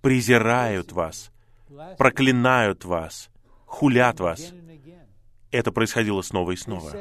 [0.00, 1.30] презирают вас,
[1.98, 3.30] проклинают вас,
[3.72, 4.52] хулят вас.
[5.50, 6.92] Это происходило снова и снова.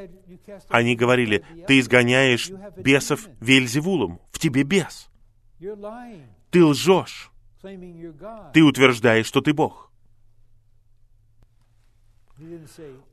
[0.69, 5.10] Они говорили, ты изгоняешь бесов Вельзевулом, в тебе бес.
[6.49, 7.31] Ты лжешь.
[8.53, 9.91] Ты утверждаешь, что ты Бог.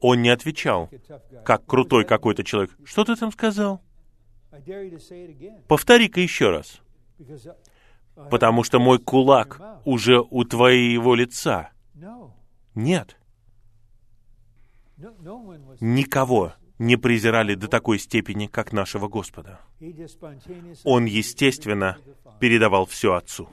[0.00, 0.88] Он не отвечал,
[1.44, 2.70] как крутой какой-то человек.
[2.84, 3.82] Что ты там сказал?
[5.68, 6.80] Повтори-ка еще раз.
[8.30, 11.70] Потому что мой кулак уже у твоего лица.
[12.74, 13.17] Нет.
[15.80, 19.60] Никого не презирали до такой степени, как нашего Господа.
[20.84, 21.98] Он, естественно,
[22.40, 23.48] передавал все Отцу.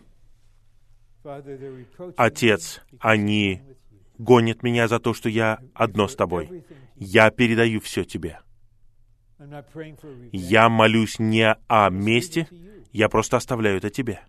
[2.17, 3.61] Отец, они
[4.17, 6.65] гонит меня за то, что я одно с тобой.
[6.95, 8.39] Я передаю все тебе.
[10.31, 12.47] Я молюсь не о месте,
[12.91, 14.21] я просто оставляю это тебе.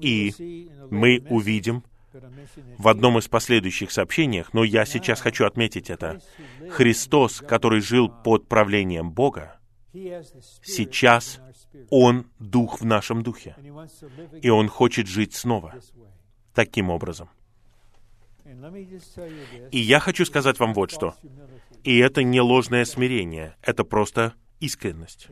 [0.00, 1.84] И мы увидим
[2.78, 6.20] в одном из последующих сообщениях, но я сейчас хочу отметить это.
[6.70, 9.58] Христос, который жил под правлением Бога,
[10.62, 11.40] сейчас
[11.90, 13.56] Он Дух в нашем Духе.
[14.42, 15.74] И Он хочет жить снова
[16.54, 17.28] таким образом.
[19.70, 21.14] И я хочу сказать вам вот что.
[21.82, 25.28] И это не ложное смирение, это просто искренность.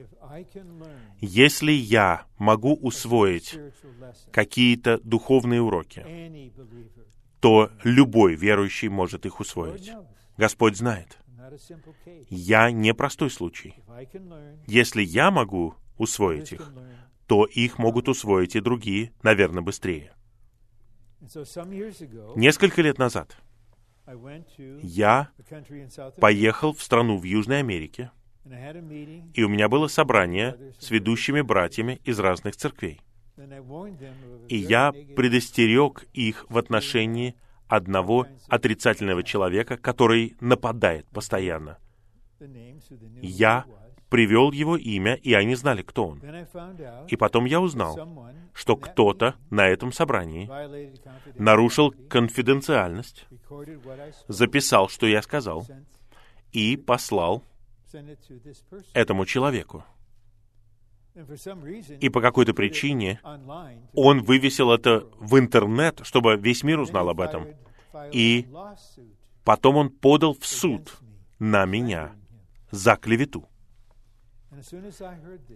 [1.21, 3.59] Если я могу усвоить
[4.33, 6.05] какие-то духовные уроки,
[7.41, 9.93] то любой верующий может их усвоить.
[10.37, 11.19] Господь знает.
[12.31, 13.75] Я не простой случай.
[14.67, 16.73] Если я могу усвоить их,
[17.27, 20.13] то их могут усвоить и другие, наверное, быстрее.
[22.37, 23.37] Несколько лет назад
[24.83, 25.31] я
[26.21, 28.11] поехал в страну в Южной Америке,
[28.45, 33.01] и у меня было собрание с ведущими братьями из разных церквей.
[34.49, 37.35] И я предостерег их в отношении
[37.69, 41.79] одного отрицательного человека, который нападает постоянно.
[43.23, 43.65] Я
[44.11, 46.23] привел его имя, и они знали, кто он.
[47.09, 47.99] И потом я узнал,
[48.53, 50.49] что кто-то на этом собрании
[51.37, 53.27] нарушил конфиденциальность,
[54.29, 55.67] записал, что я сказал,
[56.53, 57.43] и послал
[58.93, 59.85] этому человеку.
[62.01, 63.21] И по какой-то причине
[63.93, 67.47] он вывесил это в интернет, чтобы весь мир узнал об этом.
[68.13, 68.49] И
[69.45, 70.99] потом он подал в суд
[71.39, 72.13] на меня
[72.71, 73.49] за клевету.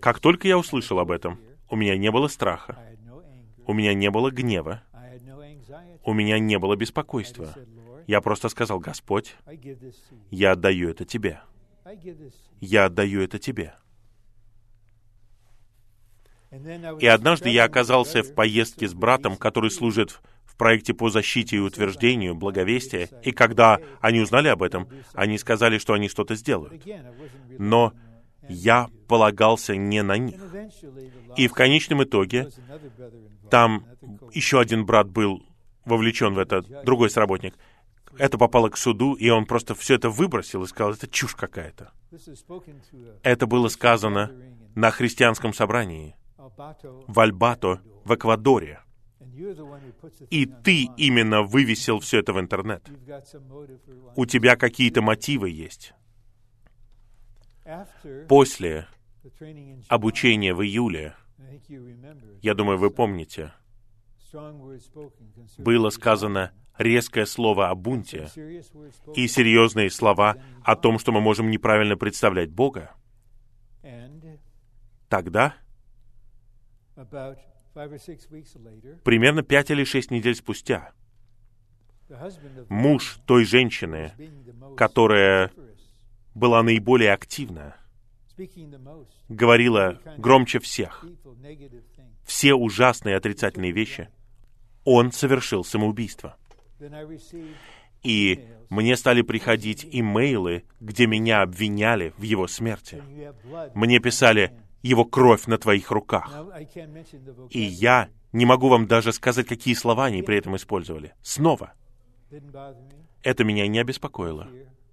[0.00, 2.78] Как только я услышал об этом, у меня не было страха,
[3.66, 4.82] у меня не было гнева,
[6.04, 7.54] у меня не было беспокойства.
[8.06, 9.36] Я просто сказал, Господь,
[10.30, 11.40] я отдаю это Тебе.
[12.60, 13.74] Я отдаю это Тебе.
[17.00, 21.60] И однажды я оказался в поездке с братом, который служит в проекте по защите и
[21.60, 26.82] утверждению благовестия, и когда они узнали об этом, они сказали, что они что-то сделают.
[27.58, 27.92] Но
[28.48, 30.40] я полагался не на них.
[31.36, 32.48] И в конечном итоге
[33.50, 33.86] там
[34.32, 35.42] еще один брат был
[35.84, 37.54] вовлечен в это, другой сработник.
[38.18, 41.92] Это попало к суду, и он просто все это выбросил и сказал, это чушь какая-то.
[43.22, 44.32] Это было сказано
[44.74, 48.80] на христианском собрании в Альбато, в Эквадоре.
[50.30, 52.88] И ты именно вывесил все это в интернет.
[54.16, 55.94] У тебя какие-то мотивы есть.
[58.28, 58.88] После
[59.88, 61.14] обучения в июле,
[62.42, 63.52] я думаю, вы помните,
[65.58, 68.28] было сказано резкое слово о бунте
[69.14, 72.92] и серьезные слова о том, что мы можем неправильно представлять Бога,
[75.08, 75.54] тогда,
[79.04, 80.92] примерно пять или шесть недель спустя,
[82.68, 84.12] муж той женщины,
[84.76, 85.50] которая
[86.34, 87.76] была наиболее активна,
[89.28, 91.04] говорила громче всех
[92.24, 94.10] все ужасные отрицательные вещи,
[94.84, 96.36] он совершил самоубийство.
[98.02, 103.02] И мне стали приходить имейлы, где меня обвиняли в его смерти.
[103.74, 104.52] Мне писали,
[104.82, 106.32] его кровь на твоих руках.
[107.50, 111.14] И я не могу вам даже сказать, какие слова они при этом использовали.
[111.22, 111.72] Снова.
[113.22, 114.48] Это меня не обеспокоило.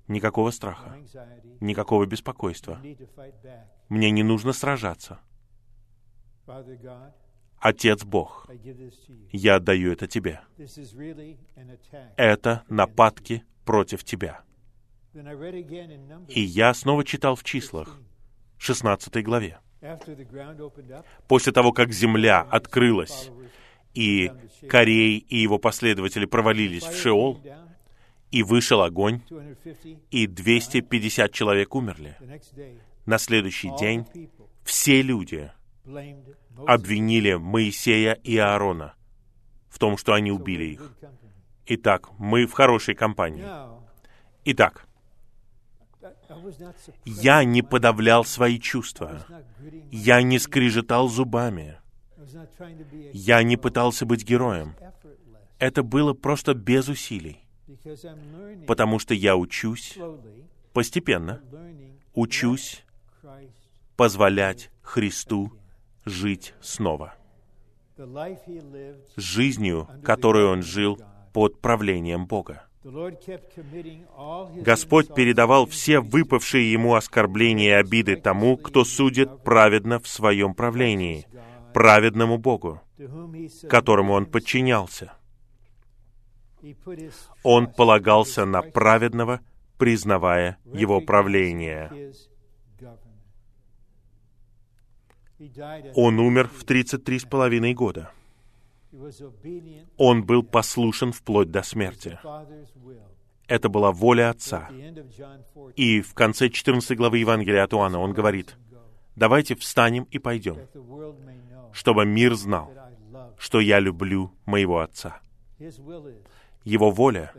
[0.07, 0.97] Никакого страха,
[1.59, 2.79] никакого беспокойства.
[3.89, 5.19] Мне не нужно сражаться.
[7.65, 8.47] Отец Бог,
[9.31, 10.39] я отдаю это тебе.
[12.15, 14.41] Это нападки против тебя.
[16.27, 17.99] И я снова читал в числах,
[18.59, 19.59] 16 главе.
[21.27, 23.31] После того, как земля открылась,
[23.95, 24.31] и
[24.69, 27.41] Корей и его последователи провалились в Шеол,
[28.29, 29.21] и вышел огонь,
[30.11, 32.15] и 250 человек умерли.
[33.07, 34.05] На следующий день
[34.63, 35.49] все люди
[36.67, 38.95] обвинили Моисея и Аарона
[39.69, 40.93] в том, что они убили их.
[41.67, 43.45] Итак, мы в хорошей компании.
[44.45, 44.87] Итак,
[47.03, 49.25] я не подавлял свои чувства.
[49.91, 51.77] Я не скрижетал зубами.
[53.13, 54.75] Я не пытался быть героем.
[55.59, 57.41] Это было просто без усилий.
[58.67, 59.97] Потому что я учусь
[60.73, 61.41] постепенно,
[62.13, 62.83] учусь
[63.95, 65.53] позволять Христу
[66.05, 67.15] жить снова.
[69.15, 70.99] Жизнью, которую он жил
[71.33, 72.63] под правлением Бога.
[74.57, 81.25] Господь передавал все выпавшие ему оскорбления и обиды тому, кто судит праведно в своем правлении,
[81.73, 82.81] праведному Богу,
[83.67, 85.13] которому он подчинялся.
[87.43, 89.41] Он полагался на праведного,
[89.77, 92.13] признавая его правление.
[95.95, 98.11] Он умер в 33 с половиной года.
[99.97, 102.17] Он был послушен вплоть до смерти.
[103.47, 104.69] Это была воля Отца.
[105.75, 108.55] И в конце 14 главы Евангелия от Иоанна он говорит,
[109.15, 110.57] давайте встанем и пойдем,
[111.73, 112.71] чтобы мир знал,
[113.37, 115.19] что я люблю моего Отца.
[116.63, 117.31] Его воля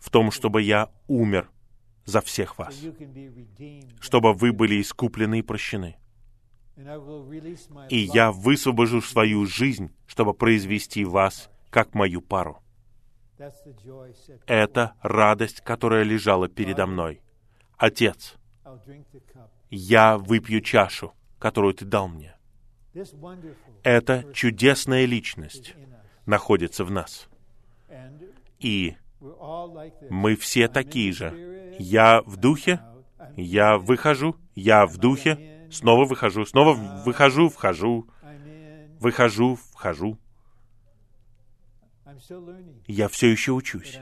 [0.00, 1.48] в том, чтобы я умер
[2.04, 2.78] за всех вас,
[4.00, 5.96] чтобы вы были искуплены и прощены.
[7.88, 12.60] И я высвобожу свою жизнь, чтобы произвести вас как мою пару.
[14.46, 17.20] Это радость, которая лежала передо мной.
[17.76, 18.36] Отец,
[19.70, 22.36] я выпью чашу, которую ты дал мне.
[23.82, 25.74] Эта чудесная личность
[26.26, 27.28] находится в нас.
[28.58, 28.96] И
[30.10, 31.76] мы все такие же.
[31.78, 32.80] Я в духе,
[33.36, 38.06] я выхожу, я в духе, снова выхожу, снова выхожу, вхожу,
[39.00, 40.18] выхожу, вхожу.
[42.86, 43.98] Я все еще учусь,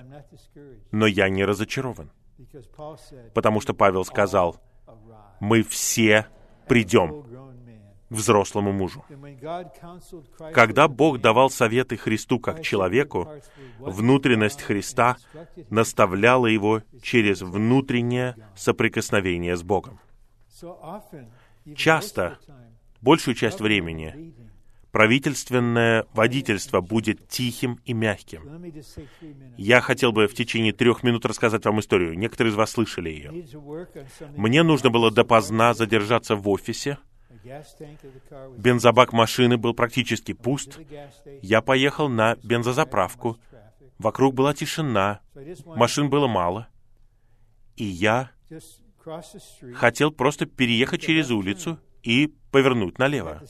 [0.90, 2.10] но я не разочарован,
[3.34, 4.60] потому что Павел сказал,
[5.40, 6.26] мы все
[6.68, 9.04] придем к взрослому мужу.
[10.52, 13.28] Когда Бог давал советы Христу как человеку,
[13.78, 15.16] внутренность Христа
[15.70, 19.98] наставляла его через внутреннее соприкосновение с Богом.
[21.76, 22.38] Часто,
[23.00, 24.34] большую часть времени,
[24.90, 28.42] правительственное водительство будет тихим и мягким.
[29.56, 32.16] Я хотел бы в течение трех минут рассказать вам историю.
[32.16, 33.46] Некоторые из вас слышали ее.
[34.36, 36.98] Мне нужно было допоздна задержаться в офисе.
[38.58, 40.78] Бензобак машины был практически пуст.
[41.40, 43.38] Я поехал на бензозаправку.
[43.98, 45.20] Вокруг была тишина,
[45.64, 46.68] машин было мало.
[47.76, 48.30] И я
[49.74, 53.42] хотел просто переехать через улицу и повернуть налево.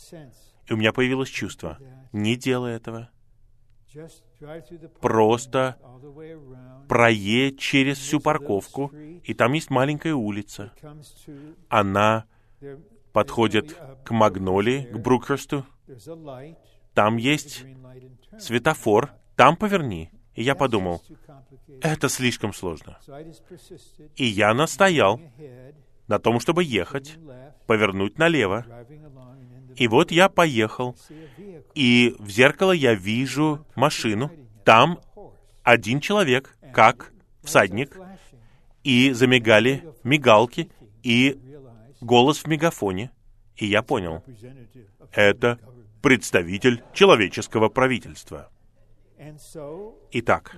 [0.66, 1.78] И у меня появилось чувство,
[2.12, 3.10] не делай этого.
[5.00, 5.78] Просто
[6.88, 10.72] проедь через всю парковку, и там есть маленькая улица.
[11.68, 12.24] Она
[13.12, 15.66] подходит к Магнолии, к Брукхерсту.
[16.94, 17.64] Там есть
[18.38, 20.10] светофор, там поверни.
[20.34, 21.02] И я подумал,
[21.80, 22.98] это слишком сложно.
[24.16, 25.20] И я настоял
[26.09, 27.18] на том, чтобы ехать,
[27.66, 28.66] повернуть налево,
[29.76, 30.96] и вот я поехал,
[31.74, 34.30] и в зеркало я вижу машину.
[34.64, 35.00] Там
[35.62, 37.96] один человек, как всадник,
[38.84, 40.70] и замигали мигалки,
[41.02, 41.38] и
[42.00, 43.10] голос в мегафоне.
[43.56, 44.22] И я понял,
[45.12, 45.59] это
[46.00, 48.50] представитель человеческого правительства.
[50.12, 50.57] Итак,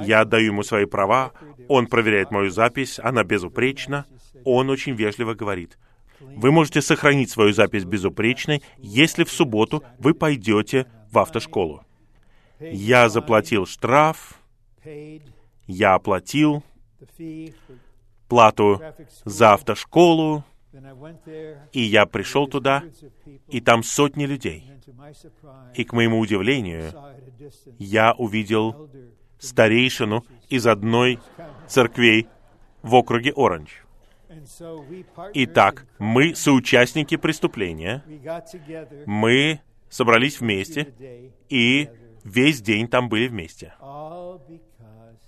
[0.00, 1.32] я отдаю ему свои права,
[1.68, 4.06] он проверяет мою запись, она безупречна,
[4.44, 5.78] он очень вежливо говорит—
[6.20, 11.82] вы можете сохранить свою запись безупречной, если в субботу вы пойдете в автошколу.
[12.60, 14.38] Я заплатил штраф,
[15.66, 16.62] я оплатил
[18.28, 18.80] плату
[19.24, 20.44] за автошколу,
[21.72, 22.84] и я пришел туда,
[23.48, 24.70] и там сотни людей.
[25.74, 26.92] И, к моему удивлению,
[27.78, 28.90] я увидел
[29.38, 31.18] старейшину из одной
[31.66, 32.28] церквей
[32.82, 33.84] в округе Оранж.
[35.34, 38.04] Итак, мы соучастники преступления.
[39.06, 41.88] Мы собрались вместе и
[42.22, 43.74] весь день там были вместе.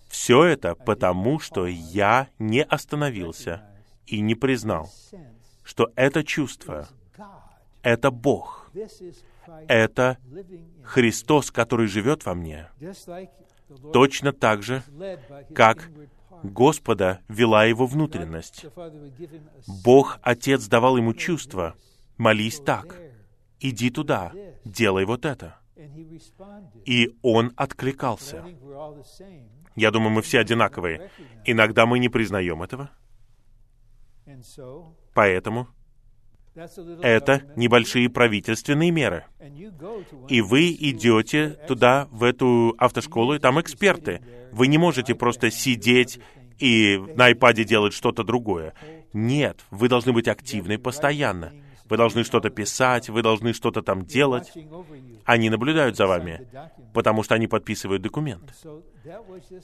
[0.09, 3.63] Все это потому, что я не остановился
[4.07, 4.91] и не признал,
[5.63, 6.89] что это чувство,
[7.83, 8.71] это Бог,
[9.69, 10.19] это
[10.85, 12.69] Христос, который живет во мне,
[13.93, 14.83] точно так же,
[15.55, 15.91] как
[16.43, 18.67] Господа вела его внутренность.
[19.85, 21.75] Бог Отец давал ему чувство.
[22.19, 23.01] Молись так.
[23.61, 24.33] Иди туда.
[24.65, 25.59] Делай вот это.
[26.85, 28.45] И он откликался.
[29.77, 31.11] Я думаю, мы все одинаковые.
[31.45, 32.91] Иногда мы не признаем этого.
[35.15, 35.69] Поэтому
[36.55, 39.25] это небольшие правительственные меры.
[40.29, 44.21] И вы идете туда, в эту автошколу, и там эксперты.
[44.53, 46.21] Вы не можете просто сидеть
[46.59, 48.75] и на iPad делать что-то другое.
[49.13, 51.53] Нет, вы должны быть активны постоянно.
[51.89, 54.53] Вы должны что-то писать, вы должны что-то там делать.
[55.25, 56.49] Они наблюдают за вами,
[56.95, 58.55] потому что они подписывают документ.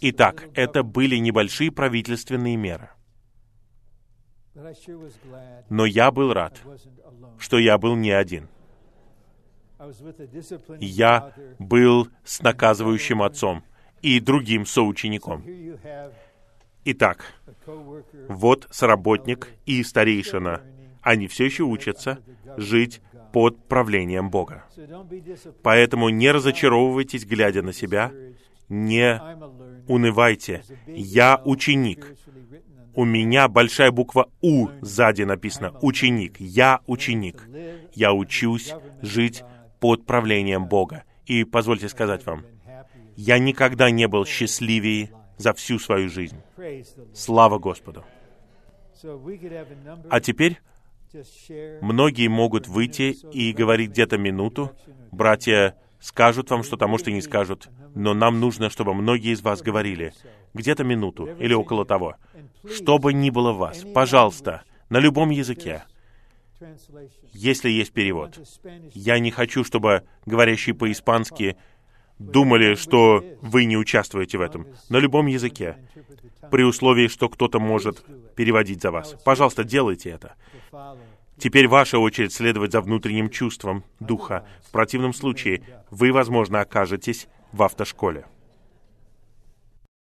[0.01, 2.91] Итак, это были небольшие правительственные меры.
[5.69, 6.61] Но я был рад,
[7.39, 8.49] что я был не один.
[10.81, 13.63] Я был с наказывающим отцом
[14.03, 15.45] и другим соучеником.
[16.85, 17.33] Итак,
[18.29, 20.63] вот сработник и старейшина.
[21.03, 22.19] Они все еще учатся
[22.57, 23.01] жить
[23.33, 24.65] под правлением Бога.
[25.63, 28.13] Поэтому не разочаровывайтесь, глядя на себя,
[28.69, 29.21] не
[29.87, 30.65] унывайте.
[30.87, 32.15] Я ученик.
[32.99, 35.73] У меня большая буква У сзади написано.
[35.83, 36.35] Ученик.
[36.41, 37.49] Я ученик.
[37.95, 39.45] Я учусь жить
[39.79, 41.05] под правлением Бога.
[41.25, 42.45] И позвольте сказать вам,
[43.15, 46.39] я никогда не был счастливее за всю свою жизнь.
[47.15, 48.05] Слава Господу!
[50.11, 50.59] А теперь
[51.81, 54.73] многие могут выйти и говорить где-то минуту.
[55.13, 59.63] Братья скажут вам что-то, может и не скажут, но нам нужно, чтобы многие из вас
[59.63, 60.13] говорили
[60.55, 62.17] где-то минуту или около того.
[62.67, 65.85] Что бы ни было вас, пожалуйста, на любом языке,
[67.33, 68.39] если есть перевод.
[68.93, 71.57] Я не хочу, чтобы говорящие по-испански
[72.19, 74.67] думали, что вы не участвуете в этом.
[74.89, 75.77] На любом языке,
[76.51, 78.05] при условии, что кто-то может
[78.35, 79.15] переводить за вас.
[79.25, 80.35] Пожалуйста, делайте это.
[81.39, 84.45] Теперь ваша очередь следовать за внутренним чувством Духа.
[84.67, 88.27] В противном случае вы, возможно, окажетесь в автошколе.